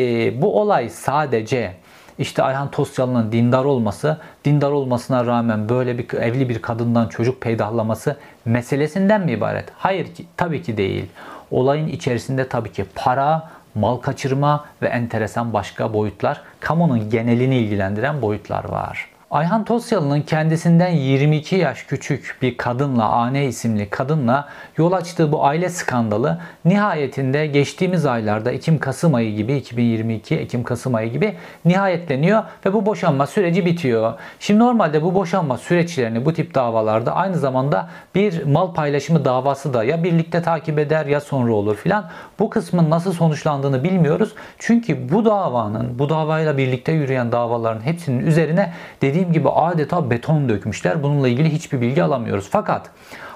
bu 0.43 0.61
olay 0.61 0.89
sadece 0.89 1.75
işte 2.19 2.43
Ayhan 2.43 2.71
Tosyalı'nın 2.71 3.33
dindar 3.33 3.65
olması, 3.65 4.19
dindar 4.45 4.71
olmasına 4.71 5.27
rağmen 5.27 5.69
böyle 5.69 5.99
bir 5.99 6.13
evli 6.13 6.49
bir 6.49 6.63
kadından 6.63 7.09
çocuk 7.09 7.41
peydahlaması 7.41 8.17
meselesinden 8.45 9.21
mi 9.21 9.33
ibaret? 9.33 9.65
Hayır 9.77 10.15
ki, 10.15 10.27
tabii 10.37 10.63
ki 10.63 10.77
değil. 10.77 11.07
Olayın 11.51 11.89
içerisinde 11.89 12.49
tabii 12.49 12.73
ki 12.73 12.85
para, 12.95 13.51
mal 13.75 13.97
kaçırma 13.97 14.65
ve 14.83 14.87
enteresan 14.87 15.53
başka 15.53 15.93
boyutlar, 15.93 16.41
kamunun 16.61 17.11
genelini 17.11 17.57
ilgilendiren 17.57 18.23
boyutlar 18.23 18.65
var. 18.65 19.18
Ayhan 19.31 19.65
Tosyalı'nın 19.65 20.21
kendisinden 20.21 20.89
22 20.89 21.57
yaş 21.57 21.83
küçük 21.83 22.37
bir 22.43 22.57
kadınla, 22.57 23.09
Ane 23.09 23.45
isimli 23.47 23.91
kadınla 23.91 24.49
yol 24.77 24.93
açtığı 24.93 25.33
bu 25.33 25.45
aile 25.45 25.69
skandalı 25.69 26.39
nihayetinde 26.65 27.47
geçtiğimiz 27.47 28.07
aylarda 28.07 28.51
Ekim-Kasım 28.51 29.15
ayı 29.15 29.37
gibi 29.37 29.57
2022 29.57 30.37
Ekim-Kasım 30.37 30.95
ayı 30.95 31.13
gibi 31.13 31.35
nihayetleniyor 31.65 32.43
ve 32.67 32.73
bu 32.73 32.87
boşanma 32.87 33.27
süreci 33.27 33.67
bitiyor. 33.67 34.15
Şimdi 34.41 34.61
normalde 34.61 35.03
bu 35.03 35.15
boşanma 35.15 35.57
süreçlerini 35.57 36.25
bu 36.25 36.33
tip 36.33 36.55
davalarda 36.55 37.15
aynı 37.15 37.39
zamanda 37.39 37.89
bir 38.15 38.45
mal 38.45 38.75
paylaşımı 38.75 39.25
davası 39.25 39.75
da 39.75 39.85
ya 39.85 40.05
birlikte 40.05 40.43
takip 40.43 40.79
eder 40.79 41.07
ya 41.07 41.21
sonra 41.21 41.53
olur 41.53 41.77
filan. 41.77 42.05
Bu 42.39 42.51
kısmın 42.51 42.91
nasıl 42.91 43.13
sonuçlandığını 43.13 43.85
bilmiyoruz. 43.85 44.35
Çünkü 44.59 45.13
bu 45.13 45.25
davanın, 45.25 45.99
bu 45.99 46.09
davayla 46.09 46.59
birlikte 46.59 46.93
yürüyen 46.93 47.33
davaların 47.33 47.81
hepsinin 47.81 48.27
üzerine 48.27 48.73
dediğim 49.03 49.18
dediğim 49.19 49.33
gibi 49.33 49.49
adeta 49.49 50.11
beton 50.11 50.49
dökmüşler. 50.49 51.03
Bununla 51.03 51.29
ilgili 51.29 51.53
hiçbir 51.53 51.81
bilgi 51.81 52.03
alamıyoruz. 52.03 52.49
Fakat 52.51 52.91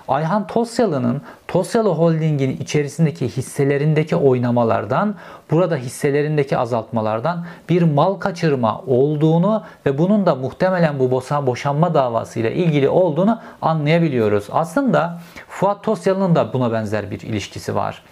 Ayhan 0.08 0.46
Tosyalı'nın 0.46 1.22
Tosyalı 1.48 1.88
Holding'in 1.88 2.56
içerisindeki 2.56 3.28
hisselerindeki 3.28 4.16
oynamalardan, 4.16 5.14
burada 5.50 5.76
hisselerindeki 5.76 6.58
azaltmalardan 6.58 7.44
bir 7.68 7.82
mal 7.82 8.14
kaçırma 8.14 8.80
olduğunu 8.86 9.62
ve 9.86 9.98
bunun 9.98 10.26
da 10.26 10.34
muhtemelen 10.34 10.98
bu 10.98 11.10
boşa 11.10 11.46
boşanma 11.46 11.94
davasıyla 11.94 12.50
ilgili 12.50 12.88
olduğunu 12.88 13.40
anlayabiliyoruz. 13.62 14.46
Aslında 14.52 15.18
Fuat 15.48 15.84
Tosyalı'nın 15.84 16.34
da 16.34 16.52
buna 16.52 16.72
benzer 16.72 17.10
bir 17.10 17.20
ilişkisi 17.20 17.74
var. 17.74 18.02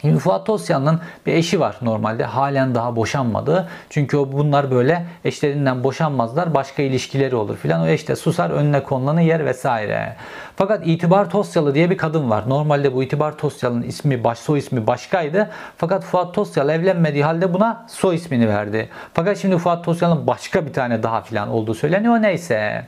Şimdi 0.00 0.18
Fuat 0.18 0.46
Tosyan'ın 0.46 1.00
bir 1.26 1.32
eşi 1.32 1.60
var 1.60 1.76
normalde. 1.82 2.24
Halen 2.24 2.74
daha 2.74 2.96
boşanmadı. 2.96 3.68
Çünkü 3.90 4.18
bunlar 4.18 4.70
böyle 4.70 5.06
eşlerinden 5.24 5.84
boşanmazlar. 5.84 6.54
Başka 6.54 6.82
ilişkileri 6.82 7.36
olur 7.36 7.56
filan. 7.56 7.80
O 7.80 7.86
eş 7.86 8.08
de 8.08 8.16
susar 8.16 8.50
önüne 8.50 8.82
konulanı 8.82 9.22
yer 9.22 9.44
vesaire. 9.44 10.16
Fakat 10.56 10.86
İtibar 10.86 11.30
Tosyalı 11.30 11.74
diye 11.74 11.90
bir 11.90 11.96
kadın 11.96 12.30
var. 12.30 12.48
Normalde 12.48 12.94
bu 12.94 13.02
İtibar 13.02 13.38
Tosyalı'nın 13.38 13.82
ismi, 13.82 14.24
baş 14.24 14.38
soy 14.38 14.58
ismi 14.58 14.86
başkaydı. 14.86 15.50
Fakat 15.76 16.04
Fuat 16.04 16.34
Tosyalı 16.34 16.72
evlenmediği 16.72 17.24
halde 17.24 17.54
buna 17.54 17.86
soy 17.88 18.14
ismini 18.14 18.48
verdi. 18.48 18.88
Fakat 19.14 19.38
şimdi 19.38 19.58
Fuat 19.58 19.84
Tosyalı'nın 19.84 20.26
başka 20.26 20.66
bir 20.66 20.72
tane 20.72 21.02
daha 21.02 21.20
filan 21.20 21.48
olduğu 21.48 21.74
söyleniyor. 21.74 22.22
Neyse. 22.22 22.84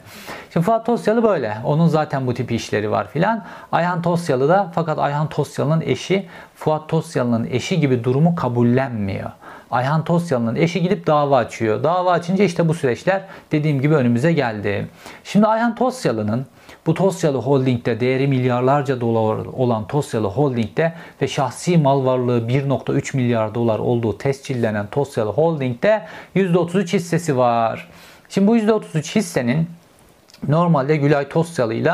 Şimdi 0.53 0.67
Fuat 0.67 0.87
Tosyalı 0.87 1.23
böyle. 1.23 1.57
Onun 1.65 1.87
zaten 1.89 2.27
bu 2.27 2.35
tip 2.35 2.53
işleri 2.53 2.91
var 2.91 3.09
filan. 3.09 3.45
Ayhan 3.73 4.03
Tosyalı 4.03 4.49
da 4.49 4.73
fakat 4.75 4.99
Ayhan 4.99 5.29
Tosyalı'nın 5.29 5.81
eşi 5.81 6.29
Fuat 6.55 6.89
Tosyalı'nın 6.99 7.49
eşi 7.51 7.81
gibi 7.81 8.05
durumu 8.05 8.35
kabullenmiyor. 8.35 9.31
Ayhan 9.71 10.05
Tosyalı'nın 10.05 10.57
eşi 10.57 10.83
gidip 10.83 11.07
dava 11.07 11.37
açıyor. 11.37 11.83
Dava 11.83 12.13
açınca 12.13 12.45
işte 12.45 12.69
bu 12.69 12.75
süreçler 12.75 13.23
dediğim 13.53 13.81
gibi 13.81 13.95
önümüze 13.95 14.33
geldi. 14.33 14.89
Şimdi 15.25 15.47
Ayhan 15.47 15.75
Tosyalı'nın 15.75 16.47
bu 16.87 16.95
Tosyalı 16.95 17.39
Holding'de 17.39 18.01
değeri 18.01 18.27
milyarlarca 18.27 19.01
dolar 19.01 19.47
olan 19.47 19.87
Tosyalı 19.87 20.29
Holding'de 20.29 20.93
ve 21.23 21.29
şahsi 21.29 21.79
mal 21.79 22.05
varlığı 22.05 22.41
1.3 22.49 23.17
milyar 23.17 23.55
dolar 23.55 23.79
olduğu 23.79 24.19
tescillenen 24.19 24.87
Tosyalı 24.87 25.31
Holding'de 25.31 26.03
%33 26.37 26.93
hissesi 26.93 27.37
var. 27.37 27.89
Şimdi 28.29 28.47
bu 28.47 28.57
%33 28.57 29.17
hissenin 29.17 29.69
normalde 30.49 30.97
Gülay 30.97 31.29
Tosyalı 31.29 31.75
ile 31.75 31.93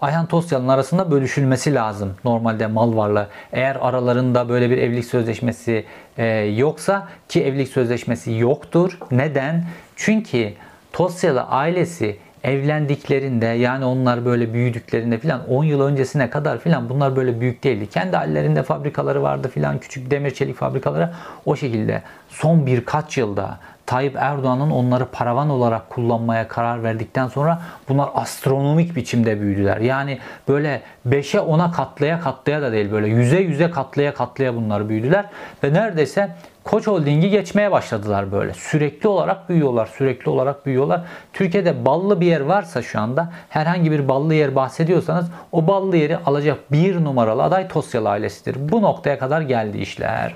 Ayhan 0.00 0.26
Tosyalı'nın 0.26 0.68
arasında 0.68 1.10
bölüşülmesi 1.10 1.74
lazım 1.74 2.14
normalde 2.24 2.66
mal 2.66 2.96
varlığı. 2.96 3.28
Eğer 3.52 3.76
aralarında 3.80 4.48
böyle 4.48 4.70
bir 4.70 4.78
evlilik 4.78 5.04
sözleşmesi 5.04 5.84
e, 6.18 6.26
yoksa 6.36 7.08
ki 7.28 7.44
evlilik 7.44 7.68
sözleşmesi 7.68 8.32
yoktur. 8.32 8.98
Neden? 9.10 9.64
Çünkü 9.96 10.52
Tosyalı 10.92 11.42
ailesi 11.42 12.16
evlendiklerinde 12.44 13.46
yani 13.46 13.84
onlar 13.84 14.24
böyle 14.24 14.52
büyüdüklerinde 14.52 15.18
filan 15.18 15.48
10 15.48 15.64
yıl 15.64 15.80
öncesine 15.80 16.30
kadar 16.30 16.58
filan 16.58 16.88
bunlar 16.88 17.16
böyle 17.16 17.40
büyük 17.40 17.64
değildi. 17.64 17.86
Kendi 17.90 18.16
hallerinde 18.16 18.62
fabrikaları 18.62 19.22
vardı 19.22 19.48
filan 19.48 19.78
küçük 19.78 20.10
demir 20.10 20.30
çelik 20.30 20.56
fabrikaları 20.56 21.10
o 21.46 21.56
şekilde 21.56 22.02
son 22.28 22.66
birkaç 22.66 23.18
yılda 23.18 23.58
Tayyip 23.86 24.16
Erdoğan'ın 24.16 24.70
onları 24.70 25.06
paravan 25.06 25.50
olarak 25.50 25.90
kullanmaya 25.90 26.48
karar 26.48 26.82
verdikten 26.82 27.28
sonra 27.28 27.62
bunlar 27.88 28.08
astronomik 28.14 28.96
biçimde 28.96 29.40
büyüdüler. 29.40 29.76
Yani 29.76 30.18
böyle 30.48 30.82
5'e 31.08 31.40
10'a 31.40 31.72
katlaya 31.72 32.20
katlaya 32.20 32.62
da 32.62 32.72
değil 32.72 32.92
böyle 32.92 33.08
yüze 33.08 33.40
yüze 33.40 33.70
katlaya 33.70 34.14
katlaya 34.14 34.54
bunlar 34.54 34.88
büyüdüler. 34.88 35.24
Ve 35.64 35.74
neredeyse 35.74 36.30
Koç 36.66 36.86
Holding'i 36.86 37.30
geçmeye 37.30 37.72
başladılar 37.72 38.32
böyle. 38.32 38.54
Sürekli 38.54 39.08
olarak 39.08 39.48
büyüyorlar, 39.48 39.86
sürekli 39.86 40.30
olarak 40.30 40.66
büyüyorlar. 40.66 41.00
Türkiye'de 41.32 41.84
ballı 41.84 42.20
bir 42.20 42.26
yer 42.26 42.40
varsa 42.40 42.82
şu 42.82 43.00
anda 43.00 43.32
herhangi 43.48 43.90
bir 43.90 44.08
ballı 44.08 44.34
yer 44.34 44.54
bahsediyorsanız 44.54 45.26
o 45.52 45.66
ballı 45.66 45.96
yeri 45.96 46.16
alacak 46.16 46.72
bir 46.72 47.04
numaralı 47.04 47.42
aday 47.42 47.68
Tosyalı 47.68 48.08
ailesidir. 48.08 48.56
Bu 48.72 48.82
noktaya 48.82 49.18
kadar 49.18 49.40
geldi 49.40 49.78
işler. 49.78 50.34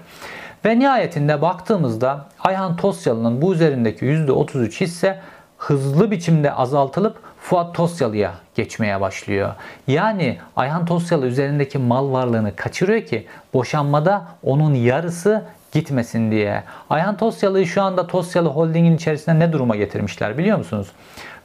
Ve 0.64 0.78
nihayetinde 0.78 1.42
baktığımızda 1.42 2.26
Ayhan 2.40 2.76
Tosyalı'nın 2.76 3.42
bu 3.42 3.54
üzerindeki 3.54 4.04
%33 4.04 4.80
hisse 4.80 5.20
hızlı 5.58 6.10
biçimde 6.10 6.52
azaltılıp 6.52 7.16
Fuat 7.40 7.74
Tosyalı'ya 7.74 8.34
geçmeye 8.54 9.00
başlıyor. 9.00 9.54
Yani 9.86 10.38
Ayhan 10.56 10.84
Tosyalı 10.84 11.26
üzerindeki 11.26 11.78
mal 11.78 12.12
varlığını 12.12 12.56
kaçırıyor 12.56 13.02
ki 13.02 13.26
boşanmada 13.54 14.24
onun 14.42 14.74
yarısı 14.74 15.44
gitmesin 15.72 16.30
diye. 16.30 16.62
Ayhan 16.90 17.16
Tosyalı'yı 17.16 17.66
şu 17.66 17.82
anda 17.82 18.06
Tosyalı 18.06 18.48
Holding'in 18.48 18.96
içerisinde 18.96 19.38
ne 19.38 19.52
duruma 19.52 19.76
getirmişler 19.76 20.38
biliyor 20.38 20.58
musunuz? 20.58 20.88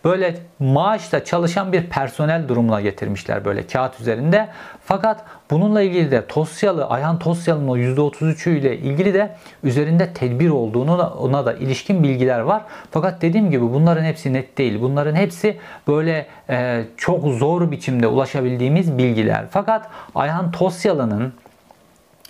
böyle 0.05 0.35
maaşla 0.59 1.23
çalışan 1.23 1.73
bir 1.73 1.83
personel 1.89 2.47
durumuna 2.47 2.81
getirmişler 2.81 3.45
böyle 3.45 3.67
kağıt 3.67 4.01
üzerinde. 4.01 4.47
Fakat 4.85 5.25
bununla 5.51 5.81
ilgili 5.81 6.11
de 6.11 6.27
Tosyalı, 6.27 6.85
Ayhan 6.85 7.19
Tosyalı'nın 7.19 7.67
o 7.67 7.77
%33'ü 7.77 8.57
ile 8.57 8.77
ilgili 8.77 9.13
de 9.13 9.35
üzerinde 9.63 10.13
tedbir 10.13 10.49
olduğunu 10.49 11.13
ona 11.19 11.45
da 11.45 11.53
ilişkin 11.53 12.03
bilgiler 12.03 12.39
var. 12.39 12.61
Fakat 12.91 13.21
dediğim 13.21 13.51
gibi 13.51 13.73
bunların 13.73 14.03
hepsi 14.03 14.33
net 14.33 14.57
değil. 14.57 14.81
Bunların 14.81 15.15
hepsi 15.15 15.57
böyle 15.87 16.25
e, 16.49 16.83
çok 16.97 17.27
zor 17.27 17.71
biçimde 17.71 18.07
ulaşabildiğimiz 18.07 18.97
bilgiler. 18.97 19.45
Fakat 19.49 19.89
Ayhan 20.15 20.51
Tosyalı'nın 20.51 21.33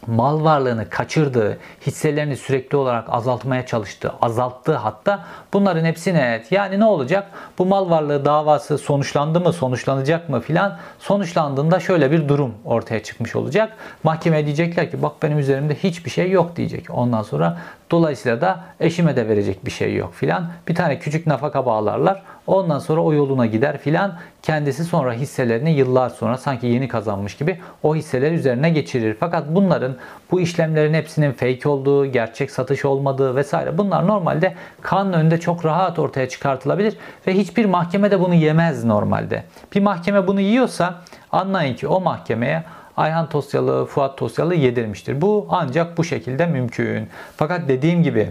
mal 0.08 0.44
varlığını 0.44 0.90
kaçırdığı, 0.90 1.58
hisselerini 1.88 2.38
sürekli 2.38 2.78
olarak 2.78 3.06
azaltmaya 3.10 3.66
çalıştığı, 3.66 4.14
azalttığı 4.22 4.76
hatta 4.76 5.26
bunların 5.54 5.86
hepsi 5.86 6.14
net. 6.14 6.52
Yani 6.52 6.80
ne 6.80 6.86
olacak? 6.86 7.28
Bu 7.58 7.66
mal 7.66 7.90
varlığı 7.90 8.26
davası 8.26 8.78
sonuçlandı 8.78 9.40
mı, 9.40 9.54
sonuçlanacak 9.54 10.30
mı 10.30 10.40
filan 10.42 10.78
sonuçlandığında 11.00 11.80
şöyle 11.80 12.12
bir 12.12 12.30
durum 12.30 12.54
ortaya 12.66 13.04
çıkmış 13.04 13.36
olacak. 13.36 13.74
Mahkeme 14.04 14.46
diyecekler 14.46 14.92
ki 14.92 15.02
bak 15.02 15.12
benim 15.24 15.40
üzerimde 15.40 15.76
hiçbir 15.76 16.10
şey 16.10 16.32
yok 16.32 16.56
diyecek. 16.56 16.86
Ondan 16.90 17.24
sonra 17.24 17.58
dolayısıyla 17.92 18.42
da 18.42 18.64
eşime 18.80 19.16
de 19.16 19.28
verecek 19.28 19.66
bir 19.66 19.72
şey 19.72 19.96
yok 19.96 20.14
filan. 20.14 20.48
Bir 20.68 20.76
tane 20.76 21.00
küçük 21.00 21.28
nafaka 21.28 21.66
bağlarlar. 21.66 22.22
Ondan 22.48 22.80
sonra 22.80 23.02
o 23.02 23.14
yoluna 23.14 23.46
gider 23.46 23.78
filan. 23.78 24.14
Kendisi 24.42 24.84
sonra 24.84 25.14
hisselerini 25.14 25.72
yıllar 25.72 26.10
sonra 26.10 26.38
sanki 26.38 26.68
yeni 26.68 26.88
kazanmış 26.88 27.38
gibi 27.38 27.60
o 27.84 27.96
hisseleri 27.96 28.36
üzerine 28.36 28.70
geçirir. 28.70 29.18
Fakat 29.20 29.44
bunların 29.50 29.96
bu 30.32 30.42
işlemlerin 30.42 30.94
hepsinin 30.94 31.32
fake 31.32 31.70
olduğu, 31.70 32.06
gerçek 32.06 32.52
satış 32.52 32.86
olmadığı 32.86 33.36
vesaire 33.36 33.78
bunlar 33.78 34.08
normalde 34.08 34.56
kanun 34.82 35.14
önünde 35.14 35.40
çok 35.40 35.66
rahat 35.66 36.00
ortaya 36.00 36.30
çıkartılabilir 36.30 36.98
ve 37.28 37.34
hiçbir 37.34 37.66
mahkeme 37.66 38.12
de 38.12 38.20
bunu 38.20 38.34
yemez 38.34 38.84
normalde. 38.84 39.44
Bir 39.76 39.82
mahkeme 39.82 40.28
bunu 40.28 40.42
yiyorsa 40.42 41.02
anlayın 41.32 41.76
ki 41.76 41.88
o 41.88 42.02
mahkemeye 42.02 42.64
Ayhan 42.98 43.30
Tosyalı, 43.30 43.86
Fuat 43.86 44.18
Tosyalı 44.18 44.56
yedirmiştir. 44.56 45.22
Bu 45.22 45.48
ancak 45.50 45.98
bu 45.98 46.04
şekilde 46.04 46.46
mümkün. 46.46 47.10
Fakat 47.38 47.68
dediğim 47.68 48.04
gibi 48.04 48.30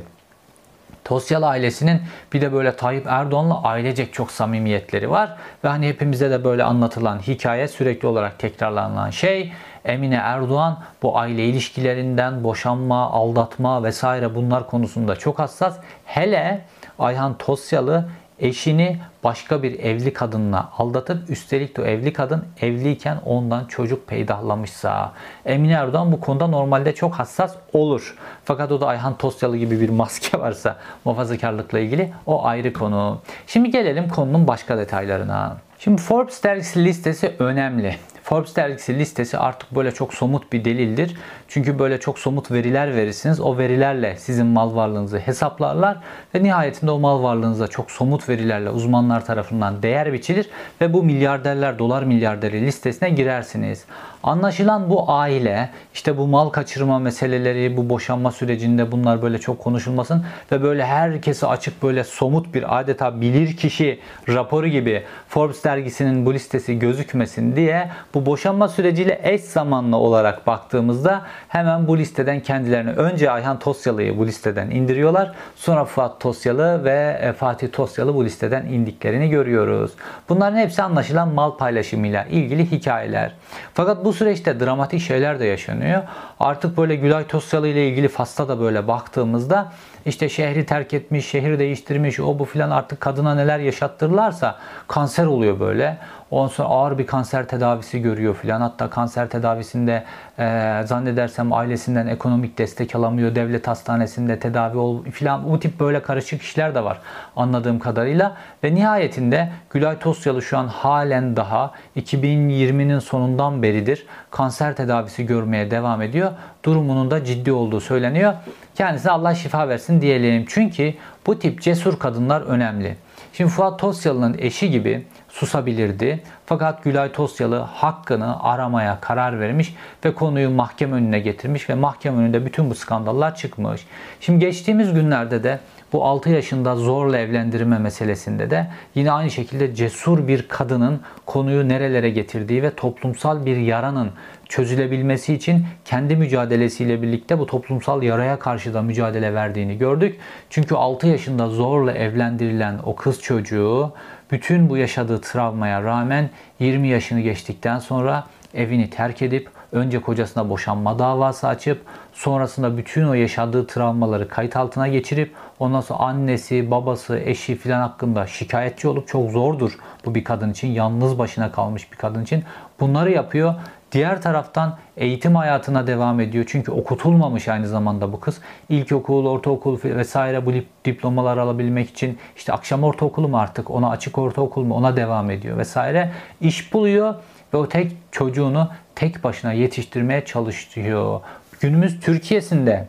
Tosyalı 1.05 1.47
ailesinin 1.47 2.03
bir 2.33 2.41
de 2.41 2.53
böyle 2.53 2.77
Tayyip 2.77 3.07
Erdoğan'la 3.07 3.63
ailecek 3.63 4.13
çok 4.15 4.31
samimiyetleri 4.31 5.11
var. 5.11 5.37
Ve 5.65 5.69
hani 5.69 5.89
hepimize 5.89 6.31
de 6.31 6.45
böyle 6.45 6.65
anlatılan 6.65 7.19
hikaye 7.19 7.69
sürekli 7.69 8.09
olarak 8.09 8.39
tekrarlanan 8.39 9.11
şey 9.11 9.53
Emine 9.85 10.15
Erdoğan 10.15 10.79
bu 11.03 11.19
aile 11.19 11.45
ilişkilerinden 11.47 12.45
boşanma, 12.45 13.11
aldatma 13.11 13.83
vesaire 13.85 14.35
bunlar 14.35 14.67
konusunda 14.67 15.17
çok 15.17 15.39
hassas. 15.39 15.77
Hele 16.05 16.65
Ayhan 16.99 17.39
Tosyalı 17.39 18.09
eşini 18.39 18.99
başka 19.25 19.63
bir 19.63 19.79
evli 19.79 20.13
kadınla 20.13 20.71
aldatıp 20.79 21.31
üstelik 21.31 21.77
de 21.77 21.83
o 21.83 21.85
evli 21.85 22.13
kadın 22.13 22.45
evliyken 22.61 23.19
ondan 23.25 23.65
çocuk 23.65 24.07
peydahlamışsa 24.07 25.13
Emine 25.47 25.73
Erdoğan 25.73 26.13
bu 26.13 26.21
konuda 26.21 26.47
normalde 26.47 26.95
çok 26.95 27.15
hassas 27.15 27.55
olur. 27.73 28.17
Fakat 28.45 28.73
o 28.73 28.81
da 28.81 28.87
Ayhan 28.87 29.17
Tosyalı 29.17 29.57
gibi 29.57 29.81
bir 29.81 29.89
maske 29.89 30.39
varsa 30.41 30.77
muhafazakarlıkla 31.05 31.79
ilgili 31.79 32.13
o 32.27 32.45
ayrı 32.45 32.73
konu. 32.73 33.21
Şimdi 33.47 33.71
gelelim 33.71 34.09
konunun 34.09 34.49
başka 34.49 34.79
detaylarına. 34.79 35.57
Şimdi 35.79 36.03
Forbes 36.03 36.43
dergisi 36.43 36.85
listesi 36.85 37.35
önemli. 37.39 37.97
Forbes 38.25 38.57
dergisi 38.57 38.99
listesi 38.99 39.39
artık 39.39 39.75
böyle 39.75 39.93
çok 39.93 40.15
somut 40.15 40.53
bir 40.53 40.65
delildir. 40.65 41.17
Çünkü 41.49 41.79
böyle 41.79 42.01
çok 42.01 42.19
somut 42.19 42.51
veriler 42.51 42.97
verirsiniz. 42.97 43.41
O 43.41 43.59
verilerle 43.59 44.17
sizin 44.19 44.47
mal 44.47 44.75
varlığınızı 44.75 45.19
hesaplarlar 45.19 45.99
ve 46.35 46.43
nihayetinde 46.43 46.91
o 46.91 46.99
mal 46.99 47.23
varlığınıza 47.23 47.67
çok 47.67 47.91
somut 47.91 48.29
verilerle 48.29 48.71
uzmanlar 48.71 49.27
tarafından 49.27 49.83
değer 49.83 50.13
biçilir 50.13 50.49
ve 50.81 50.93
bu 50.93 51.03
milyarderler, 51.03 51.79
dolar 51.79 52.03
milyarderi 52.03 52.67
listesine 52.67 53.11
girersiniz. 53.11 53.85
Anlaşılan 54.25 54.91
bu 54.91 55.13
aile 55.13 55.71
işte 55.95 56.19
bu 56.19 56.27
mal 56.27 56.49
kaçırma 56.49 56.99
meseleleri, 56.99 57.77
bu 57.77 57.89
boşanma 57.89 58.31
sürecinde 58.31 58.93
bunlar 58.93 59.23
böyle 59.23 59.39
çok 59.39 59.59
konuşulmasın 59.59 60.25
ve 60.53 60.63
böyle 60.63 60.87
herkese 60.87 61.47
açık 61.47 61.83
böyle 61.83 62.05
somut 62.05 62.55
bir 62.55 62.79
adeta 62.79 63.21
bilir 63.21 63.57
kişi 63.57 64.01
raporu 64.29 64.67
gibi 64.67 65.03
Forbes 65.29 65.65
dergisinin 65.65 66.27
bu 66.27 66.35
listesi 66.35 66.79
gözükmesin 66.79 67.57
diye 67.57 67.91
bu 68.15 68.27
boşanma 68.27 68.69
süreciyle 68.69 69.21
eş 69.23 69.41
zamanlı 69.41 69.97
olarak 69.97 70.47
baktığımızda 70.47 71.23
hemen 71.49 71.89
bu 71.89 71.99
listeden 71.99 72.41
kendilerini 72.41 72.91
önce 72.91 73.31
Ayhan 73.31 73.59
Tosyalı'yı 73.59 74.19
bu 74.19 74.27
listeden 74.27 74.71
indiriyorlar. 74.71 75.33
Sonra 75.57 75.85
Fuat 75.85 76.21
Tosyalı 76.21 76.85
ve 76.85 77.19
e, 77.23 77.33
Fatih 77.33 77.69
Tosyalı 77.73 78.15
bu 78.15 78.25
listeden 78.25 78.67
indiklerini 78.67 79.31
görüyoruz. 79.31 79.93
Bunların 80.29 80.57
hepsi 80.57 80.83
anlaşılan 80.83 81.29
mal 81.29 81.57
paylaşımıyla 81.57 82.25
ilgili 82.25 82.71
hikayeler. 82.71 83.33
Fakat 83.75 84.05
bu 84.05 84.14
süreçte 84.15 84.61
dramatik 84.61 85.01
şeyler 85.01 85.41
de 85.41 85.45
yaşanıyor. 85.45 86.03
Artık 86.41 86.77
böyle 86.77 86.97
Gülay 86.97 87.27
Tosyalı 87.27 87.69
ile 87.69 87.89
ilgili 87.89 88.09
Fas'ta 88.09 88.49
da 88.49 88.61
böyle 88.61 88.89
baktığımızda 88.89 89.73
işte 90.07 90.29
şehri 90.29 90.67
terk 90.67 90.95
etmiş, 90.95 91.27
şehir 91.27 91.59
değiştirmiş, 91.59 92.21
o 92.21 92.39
bu 92.39 92.45
filan 92.45 92.71
artık 92.71 93.01
kadına 93.01 93.35
neler 93.35 93.59
yaşattırırlarsa 93.59 94.59
kanser 94.89 95.27
oluyor 95.27 95.61
böyle. 95.61 95.99
Ondan 96.35 96.49
sonra 96.49 96.69
ağır 96.69 96.99
bir 96.99 97.07
kanser 97.07 97.49
tedavisi 97.49 98.03
görüyor 98.03 98.35
filan. 98.35 98.61
Hatta 98.61 98.91
kanser 98.91 99.29
tedavisinde 99.29 100.05
e, 100.39 100.81
zannedersem 100.85 101.53
ailesinden 101.53 102.07
ekonomik 102.07 102.59
destek 102.59 102.97
alamıyor. 102.97 103.35
Devlet 103.35 103.69
hastanesinde 103.69 104.39
tedavi 104.39 104.79
ol 104.79 105.05
filan. 105.05 105.53
Bu 105.53 105.61
tip 105.61 105.81
böyle 105.81 106.03
karışık 106.03 106.43
işler 106.43 106.75
de 106.75 106.85
var 106.85 106.99
anladığım 107.37 107.79
kadarıyla. 107.79 108.37
Ve 108.65 108.75
nihayetinde 108.75 109.53
Gülay 109.71 109.99
Tosyalı 109.99 110.43
şu 110.43 110.59
an 110.59 110.67
halen 110.69 111.37
daha 111.37 111.73
2020'nin 111.97 112.99
sonundan 112.99 113.63
beridir 113.63 114.07
kanser 114.31 114.77
tedavisi 114.77 115.27
görmeye 115.27 115.71
devam 115.71 116.03
ediyor. 116.03 116.31
Durumunun 116.65 117.11
da 117.11 117.25
ciddi 117.25 117.53
olduğu 117.53 117.81
söyleniyor. 117.81 118.35
Kendisine 118.75 119.13
Allah 119.13 119.35
şifa 119.35 119.69
versin 119.69 120.01
diyelim. 120.01 120.45
Çünkü 120.49 120.95
bu 121.27 121.39
tip 121.39 121.63
cesur 121.63 121.99
kadınlar 121.99 122.41
önemli. 122.41 122.97
Şimdi 123.37 123.51
Fuat 123.51 123.79
Tosyalı'nın 123.79 124.37
eşi 124.39 124.71
gibi 124.71 125.05
susabilirdi. 125.29 126.23
Fakat 126.47 126.85
Gülay 126.85 127.13
Tosyalı 127.13 127.57
hakkını 127.57 128.43
aramaya 128.43 129.01
karar 129.01 129.41
vermiş 129.41 129.75
ve 130.05 130.15
konuyu 130.15 130.51
mahkeme 130.51 130.97
önüne 130.97 131.21
getirmiş 131.21 131.71
ve 131.71 131.75
mahkeme 131.75 132.23
önünde 132.23 132.47
bütün 132.47 132.71
bu 132.71 132.75
skandallar 132.75 133.35
çıkmış. 133.35 133.87
Şimdi 134.21 134.39
geçtiğimiz 134.39 134.95
günlerde 134.95 135.43
de 135.43 135.61
bu 135.93 136.05
6 136.05 136.31
yaşında 136.31 136.77
zorla 136.77 137.19
evlendirme 137.19 137.79
meselesinde 137.79 138.51
de 138.51 138.71
yine 138.95 139.13
aynı 139.13 139.31
şekilde 139.31 139.75
cesur 139.75 140.29
bir 140.29 140.49
kadının 140.49 141.01
konuyu 141.27 141.69
nerelere 141.69 142.11
getirdiği 142.11 142.63
ve 142.63 142.71
toplumsal 142.71 143.47
bir 143.47 143.57
yaranın 143.57 144.11
çözülebilmesi 144.49 145.35
için 145.35 145.67
kendi 145.85 146.17
mücadelesiyle 146.17 147.03
birlikte 147.03 147.39
bu 147.39 147.47
toplumsal 147.47 148.03
yaraya 148.03 148.39
karşı 148.39 148.75
da 148.75 148.83
mücadele 148.83 149.35
verdiğini 149.35 149.79
gördük. 149.79 150.19
Çünkü 150.51 150.75
6 150.75 151.07
yaşında 151.07 151.49
zorla 151.49 151.93
evlendirilen 151.93 152.79
o 152.85 152.97
kız 152.97 153.23
çocuğu 153.23 153.93
bütün 154.31 154.69
bu 154.69 154.77
yaşadığı 154.77 155.21
travmaya 155.21 155.83
rağmen 155.83 156.31
20 156.61 156.89
yaşını 156.89 157.21
geçtikten 157.21 157.79
sonra 157.79 158.25
evini 158.55 158.91
terk 158.91 159.23
edip 159.23 159.49
önce 159.75 160.01
kocasına 160.01 160.51
boşanma 160.51 160.99
davası 160.99 161.49
açıp 161.49 161.83
sonrasında 162.13 162.77
bütün 162.77 163.05
o 163.05 163.15
yaşadığı 163.15 163.67
travmaları 163.67 164.29
kayıt 164.29 164.57
altına 164.57 164.89
geçirip 164.89 165.35
ondan 165.59 165.81
sonra 165.81 165.99
annesi, 165.99 166.71
babası, 166.71 167.19
eşi 167.19 167.57
filan 167.57 167.81
hakkında 167.81 168.27
şikayetçi 168.27 168.89
olup 168.89 169.09
çok 169.09 169.31
zordur 169.31 169.79
bu 170.05 170.15
bir 170.15 170.25
kadın 170.25 170.51
için. 170.51 170.69
Yalnız 170.69 171.19
başına 171.19 171.53
kalmış 171.53 171.93
bir 171.93 171.97
kadın 171.97 172.23
için. 172.23 172.45
Bunları 172.81 173.11
yapıyor. 173.11 173.55
Diğer 173.93 174.23
taraftan 174.23 174.77
eğitim 174.97 175.37
hayatına 175.37 175.87
devam 175.87 176.21
ediyor. 176.21 176.45
Çünkü 176.49 176.73
okutulmamış 176.73 177.49
aynı 177.49 177.69
zamanda 177.69 178.13
bu 178.13 178.21
kız. 178.21 178.41
İlkokul, 178.69 179.27
ortaokul 179.27 179.79
vesaire 179.85 180.47
bu 180.47 180.53
diplomalar 180.85 181.37
alabilmek 181.37 181.91
için 181.91 182.19
işte 182.37 182.53
akşam 182.53 182.85
ortaokulu 182.85 183.29
mu 183.29 183.39
artık 183.39 183.71
ona 183.71 183.91
açık 183.91 184.19
ortaokul 184.19 184.65
mu 184.65 184.75
ona 184.75 184.97
devam 184.97 185.31
ediyor 185.31 185.59
vesaire. 185.59 186.13
İş 186.41 186.73
buluyor 186.73 187.15
ve 187.55 187.59
o 187.59 187.69
tek 187.69 187.93
çocuğunu 188.13 188.71
tek 188.95 189.25
başına 189.25 189.53
yetiştirmeye 189.53 190.25
çalışıyor. 190.25 191.21
Günümüz 191.61 192.01
Türkiye'sinde 192.01 192.89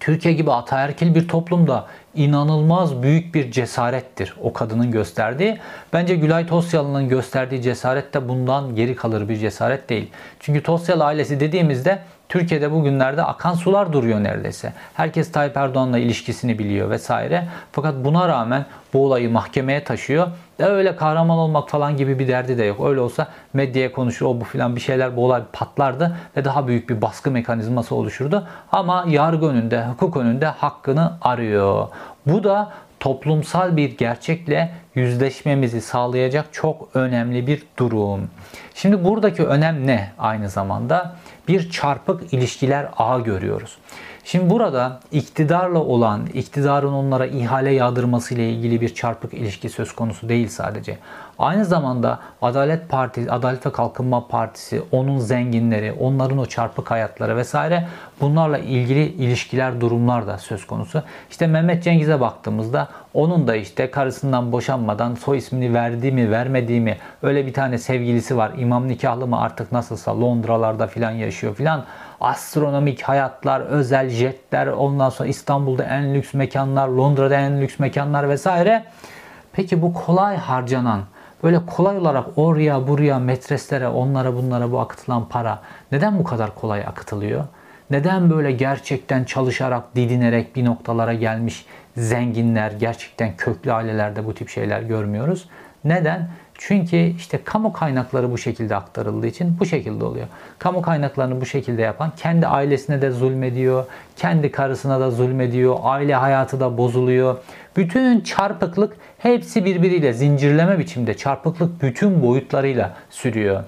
Türkiye 0.00 0.34
gibi 0.34 0.52
ataerkil 0.52 1.14
bir 1.14 1.28
toplumda 1.28 1.86
inanılmaz 2.14 3.02
büyük 3.02 3.34
bir 3.34 3.50
cesarettir 3.50 4.36
o 4.42 4.52
kadının 4.52 4.90
gösterdiği. 4.90 5.58
Bence 5.92 6.16
Gülay 6.16 6.46
Tosyalı'nın 6.46 7.08
gösterdiği 7.08 7.62
cesaret 7.62 8.14
de 8.14 8.28
bundan 8.28 8.74
geri 8.74 8.96
kalır 8.96 9.28
bir 9.28 9.36
cesaret 9.36 9.88
değil. 9.88 10.10
Çünkü 10.40 10.62
Tosyalı 10.62 11.04
ailesi 11.04 11.40
dediğimizde 11.40 11.98
Türkiye'de 12.30 12.72
bugünlerde 12.72 13.22
akan 13.22 13.54
sular 13.54 13.92
duruyor 13.92 14.22
neredeyse. 14.22 14.72
Herkes 14.94 15.32
Tayyip 15.32 15.56
Erdoğan'la 15.56 15.98
ilişkisini 15.98 16.58
biliyor 16.58 16.90
vesaire. 16.90 17.48
Fakat 17.72 17.94
buna 18.04 18.28
rağmen 18.28 18.64
bu 18.92 19.04
olayı 19.04 19.30
mahkemeye 19.30 19.84
taşıyor. 19.84 20.26
De 20.58 20.64
öyle 20.64 20.96
kahraman 20.96 21.38
olmak 21.38 21.70
falan 21.70 21.96
gibi 21.96 22.18
bir 22.18 22.28
derdi 22.28 22.58
de 22.58 22.64
yok. 22.64 22.88
Öyle 22.88 23.00
olsa 23.00 23.28
medyaya 23.52 23.92
konuşur 23.92 24.26
o 24.26 24.40
bu 24.40 24.44
filan 24.44 24.76
bir 24.76 24.80
şeyler 24.80 25.16
bu 25.16 25.24
olay 25.24 25.42
patlardı 25.52 26.16
ve 26.36 26.44
daha 26.44 26.66
büyük 26.66 26.90
bir 26.90 27.02
baskı 27.02 27.30
mekanizması 27.30 27.94
oluşurdu. 27.94 28.46
Ama 28.72 29.04
yargı 29.08 29.46
önünde, 29.46 29.86
hukuk 29.86 30.16
önünde 30.16 30.46
hakkını 30.46 31.12
arıyor. 31.22 31.88
Bu 32.26 32.44
da 32.44 32.72
toplumsal 33.00 33.76
bir 33.76 33.98
gerçekle 33.98 34.72
yüzleşmemizi 34.94 35.80
sağlayacak 35.80 36.52
çok 36.52 36.88
önemli 36.94 37.46
bir 37.46 37.62
durum. 37.76 38.30
Şimdi 38.74 39.04
buradaki 39.04 39.46
önem 39.46 39.86
ne 39.86 40.12
aynı 40.18 40.48
zamanda? 40.48 41.16
Bir 41.50 41.70
çarpık 41.70 42.32
ilişkiler 42.32 42.88
ağı 42.96 43.24
görüyoruz. 43.24 43.78
Şimdi 44.30 44.50
burada 44.50 45.00
iktidarla 45.12 45.78
olan, 45.78 46.26
iktidarın 46.26 46.92
onlara 46.92 47.26
ihale 47.26 47.72
yağdırması 47.72 48.34
ile 48.34 48.50
ilgili 48.50 48.80
bir 48.80 48.94
çarpık 48.94 49.34
ilişki 49.34 49.68
söz 49.68 49.92
konusu 49.92 50.28
değil 50.28 50.48
sadece. 50.48 50.98
Aynı 51.38 51.64
zamanda 51.64 52.18
Adalet 52.42 52.88
Partisi, 52.88 53.30
Adalet 53.30 53.66
ve 53.66 53.72
Kalkınma 53.72 54.28
Partisi, 54.28 54.82
onun 54.92 55.18
zenginleri, 55.18 55.92
onların 55.92 56.38
o 56.38 56.46
çarpık 56.46 56.90
hayatları 56.90 57.36
vesaire 57.36 57.88
bunlarla 58.20 58.58
ilgili 58.58 59.04
ilişkiler, 59.04 59.80
durumlar 59.80 60.26
da 60.26 60.38
söz 60.38 60.66
konusu. 60.66 61.02
İşte 61.30 61.46
Mehmet 61.46 61.84
Cengiz'e 61.84 62.20
baktığımızda 62.20 62.88
onun 63.14 63.48
da 63.48 63.56
işte 63.56 63.90
karısından 63.90 64.52
boşanmadan 64.52 65.14
soy 65.14 65.38
ismini 65.38 65.74
verdi 65.74 66.12
mi, 66.12 66.30
vermediği 66.30 66.80
mi, 66.80 66.96
öyle 67.22 67.46
bir 67.46 67.52
tane 67.52 67.78
sevgilisi 67.78 68.36
var. 68.36 68.52
İmam 68.58 68.88
nikahlı 68.88 69.26
mı 69.26 69.40
artık 69.40 69.72
nasılsa 69.72 70.20
Londralarda 70.20 70.86
filan 70.86 71.10
yaşıyor 71.10 71.54
filan 71.54 71.84
astronomik 72.20 73.02
hayatlar, 73.02 73.60
özel 73.60 74.08
jetler, 74.08 74.66
ondan 74.66 75.10
sonra 75.10 75.28
İstanbul'da 75.28 75.84
en 75.84 76.14
lüks 76.14 76.34
mekanlar, 76.34 76.88
Londra'da 76.88 77.34
en 77.34 77.60
lüks 77.60 77.78
mekanlar 77.78 78.28
vesaire. 78.28 78.84
Peki 79.52 79.82
bu 79.82 79.94
kolay 79.94 80.36
harcanan, 80.36 81.00
böyle 81.42 81.66
kolay 81.66 81.98
olarak 81.98 82.26
oraya 82.36 82.88
buraya 82.88 83.18
metreslere, 83.18 83.88
onlara 83.88 84.34
bunlara 84.34 84.72
bu 84.72 84.80
akıtılan 84.80 85.28
para 85.28 85.58
neden 85.92 86.18
bu 86.18 86.24
kadar 86.24 86.54
kolay 86.54 86.80
akıtılıyor? 86.80 87.44
Neden 87.90 88.30
böyle 88.30 88.52
gerçekten 88.52 89.24
çalışarak, 89.24 89.96
didinerek 89.96 90.56
bir 90.56 90.64
noktalara 90.64 91.14
gelmiş 91.14 91.66
zenginler, 91.96 92.72
gerçekten 92.72 93.36
köklü 93.36 93.72
ailelerde 93.72 94.26
bu 94.26 94.34
tip 94.34 94.48
şeyler 94.48 94.82
görmüyoruz? 94.82 95.48
Neden? 95.84 96.28
Çünkü 96.62 96.96
işte 96.96 97.40
kamu 97.44 97.72
kaynakları 97.72 98.32
bu 98.32 98.38
şekilde 98.38 98.76
aktarıldığı 98.76 99.26
için 99.26 99.56
bu 99.60 99.66
şekilde 99.66 100.04
oluyor. 100.04 100.26
Kamu 100.58 100.82
kaynaklarını 100.82 101.40
bu 101.40 101.46
şekilde 101.46 101.82
yapan 101.82 102.12
kendi 102.16 102.46
ailesine 102.46 103.02
de 103.02 103.10
zulmediyor, 103.10 103.84
kendi 104.16 104.52
karısına 104.52 105.00
da 105.00 105.10
zulmediyor, 105.10 105.76
aile 105.82 106.14
hayatı 106.14 106.60
da 106.60 106.78
bozuluyor. 106.78 107.36
Bütün 107.76 108.20
çarpıklık 108.20 108.96
hepsi 109.18 109.64
birbiriyle 109.64 110.12
zincirleme 110.12 110.78
biçimde 110.78 111.16
çarpıklık 111.16 111.82
bütün 111.82 112.22
boyutlarıyla 112.22 112.94
sürüyor. 113.10 113.64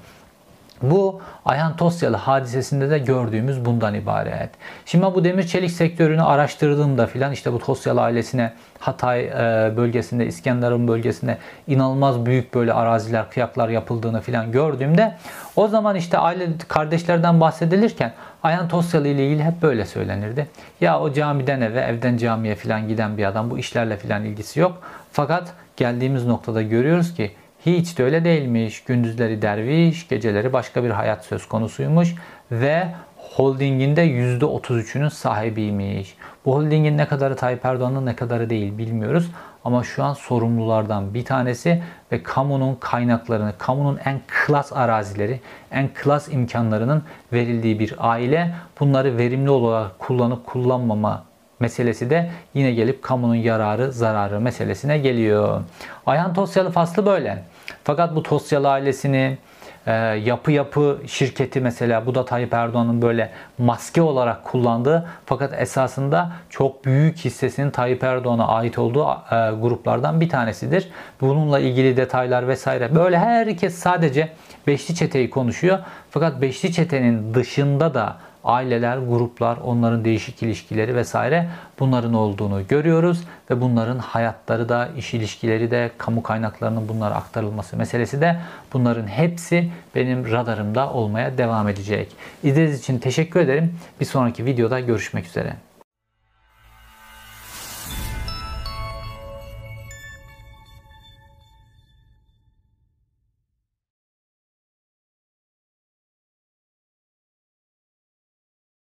Bu 0.83 1.21
Ayhan 1.45 1.77
Tosyalı 1.77 2.17
hadisesinde 2.17 2.91
de 2.91 2.99
gördüğümüz 2.99 3.65
bundan 3.65 3.95
ibaret. 3.95 4.51
Şimdi 4.87 5.05
bu 5.05 5.25
demir 5.25 5.43
çelik 5.43 5.71
sektörünü 5.71 6.23
araştırdığımda 6.23 7.07
filan 7.07 7.33
işte 7.33 7.53
bu 7.53 7.59
Tosyalı 7.59 8.01
ailesine 8.03 8.53
Hatay 8.79 9.25
e, 9.25 9.77
bölgesinde, 9.77 10.27
İskenderun 10.27 10.89
bölgesinde 10.89 11.39
inanılmaz 11.67 12.27
büyük 12.27 12.55
böyle 12.55 12.73
araziler, 12.73 13.31
kıyaklar 13.31 13.69
yapıldığını 13.69 14.21
filan 14.21 14.53
gördüğümde 14.53 15.15
o 15.57 15.69
zaman 15.69 15.97
işte 15.97 16.19
aile 16.19 16.49
kardeşlerden 16.69 17.41
bahsedilirken 17.41 18.13
Ayhan 18.43 18.69
Tosyalı 18.69 19.09
ile 19.09 19.27
ilgili 19.27 19.45
hep 19.45 19.63
böyle 19.63 19.87
söylenirdi. 19.87 20.49
Ya 20.81 21.01
o 21.01 21.13
camiden 21.13 21.61
eve, 21.61 21.81
evden 21.81 22.17
camiye 22.17 22.55
filan 22.55 22.89
giden 22.89 23.19
bir 23.19 23.25
adam 23.25 23.51
bu 23.51 23.59
işlerle 23.59 23.97
filan 23.97 24.25
ilgisi 24.25 24.61
yok. 24.61 24.83
Fakat 25.13 25.53
geldiğimiz 25.77 26.27
noktada 26.27 26.63
görüyoruz 26.63 27.15
ki 27.15 27.33
hiç 27.67 27.99
de 27.99 28.05
öyle 28.05 28.25
değilmiş. 28.25 28.85
Gündüzleri 28.85 29.43
derviş, 29.43 30.09
geceleri 30.09 30.53
başka 30.53 30.85
bir 30.85 30.91
hayat 30.91 31.25
söz 31.25 31.49
konusuymuş 31.49 32.15
ve 32.53 32.89
holdinginde 33.17 34.07
%33'ünün 34.07 35.09
sahibiymiş. 35.09 36.15
Bu 36.45 36.55
holdingin 36.55 36.99
ne 36.99 37.09
kadarı 37.09 37.37
Tayyip 37.37 37.65
Erdoğan'ın 37.65 38.07
ne 38.07 38.17
kadarı 38.17 38.51
değil 38.51 38.79
bilmiyoruz. 38.79 39.31
Ama 39.65 39.85
şu 39.85 40.05
an 40.05 40.15
sorumlulardan 40.15 41.15
bir 41.15 41.25
tanesi 41.25 41.83
ve 42.13 42.23
kamunun 42.23 42.75
kaynaklarını, 42.75 43.53
kamunun 43.59 43.99
en 44.05 44.21
klas 44.27 44.73
arazileri, 44.73 45.41
en 45.71 45.89
klas 45.95 46.29
imkanlarının 46.29 47.03
verildiği 47.33 47.79
bir 47.79 47.95
aile 47.99 48.55
bunları 48.81 49.19
verimli 49.19 49.51
olarak 49.51 49.99
kullanıp 49.99 50.47
kullanmama 50.47 51.25
meselesi 51.61 52.11
de 52.11 52.31
yine 52.55 52.73
gelip 52.73 53.03
kamunun 53.03 53.35
yararı 53.35 53.93
zararı 53.93 54.41
meselesine 54.41 54.99
geliyor. 54.99 55.61
Ayhan 56.07 56.35
Tosyalı 56.35 56.71
faslı 56.71 57.07
böyle. 57.07 57.43
Fakat 57.85 58.15
bu 58.15 58.23
Tosyalı 58.23 58.71
ailesini 58.71 59.39
e, 59.87 59.93
yapı 60.25 60.53
yapı 60.53 61.01
şirketi 61.07 61.61
mesela 61.61 62.07
bu 62.07 62.15
da 62.15 62.25
Tayyip 62.25 62.55
Erdoğan'ın 62.55 63.03
böyle 63.03 63.31
maske 63.59 64.03
olarak 64.03 64.45
kullandığı 64.45 65.09
fakat 65.27 65.61
esasında 65.61 66.33
çok 66.51 66.85
büyük 66.85 67.19
hissesinin 67.19 67.71
Tayyip 67.71 68.05
Erdoğan'a 68.05 68.49
ait 68.49 68.79
olduğu 68.79 69.09
e, 69.11 69.51
gruplardan 69.61 70.21
bir 70.21 70.29
tanesidir. 70.29 70.89
Bununla 71.21 71.59
ilgili 71.59 71.97
detaylar 71.97 72.49
vesaire 72.49 72.95
böyle 72.95 73.19
herkes 73.19 73.75
sadece 73.75 74.29
Beşli 74.67 74.95
Çete'yi 74.95 75.31
konuşuyor. 75.31 75.79
Fakat 76.11 76.41
Beşli 76.41 76.73
Çete'nin 76.73 77.35
dışında 77.35 77.95
da 77.95 78.17
aileler, 78.45 78.99
gruplar, 78.99 79.57
onların 79.65 80.05
değişik 80.05 80.43
ilişkileri 80.43 80.95
vesaire 80.95 81.49
bunların 81.79 82.15
olduğunu 82.15 82.67
görüyoruz 82.69 83.25
ve 83.51 83.61
bunların 83.61 83.99
hayatları 83.99 84.69
da, 84.69 84.89
iş 84.97 85.15
ilişkileri 85.15 85.71
de, 85.71 85.91
kamu 85.99 86.23
kaynaklarının 86.23 86.89
bunlara 86.89 87.15
aktarılması 87.15 87.77
meselesi 87.77 88.21
de 88.21 88.37
bunların 88.73 89.07
hepsi 89.07 89.71
benim 89.95 90.31
radarımda 90.31 90.93
olmaya 90.93 91.39
devam 91.39 91.69
edecek. 91.69 92.13
İzlediğiniz 92.43 92.79
için 92.79 92.99
teşekkür 92.99 93.41
ederim. 93.41 93.79
Bir 94.01 94.05
sonraki 94.05 94.45
videoda 94.45 94.81
görüşmek 94.81 95.27
üzere. 95.27 95.57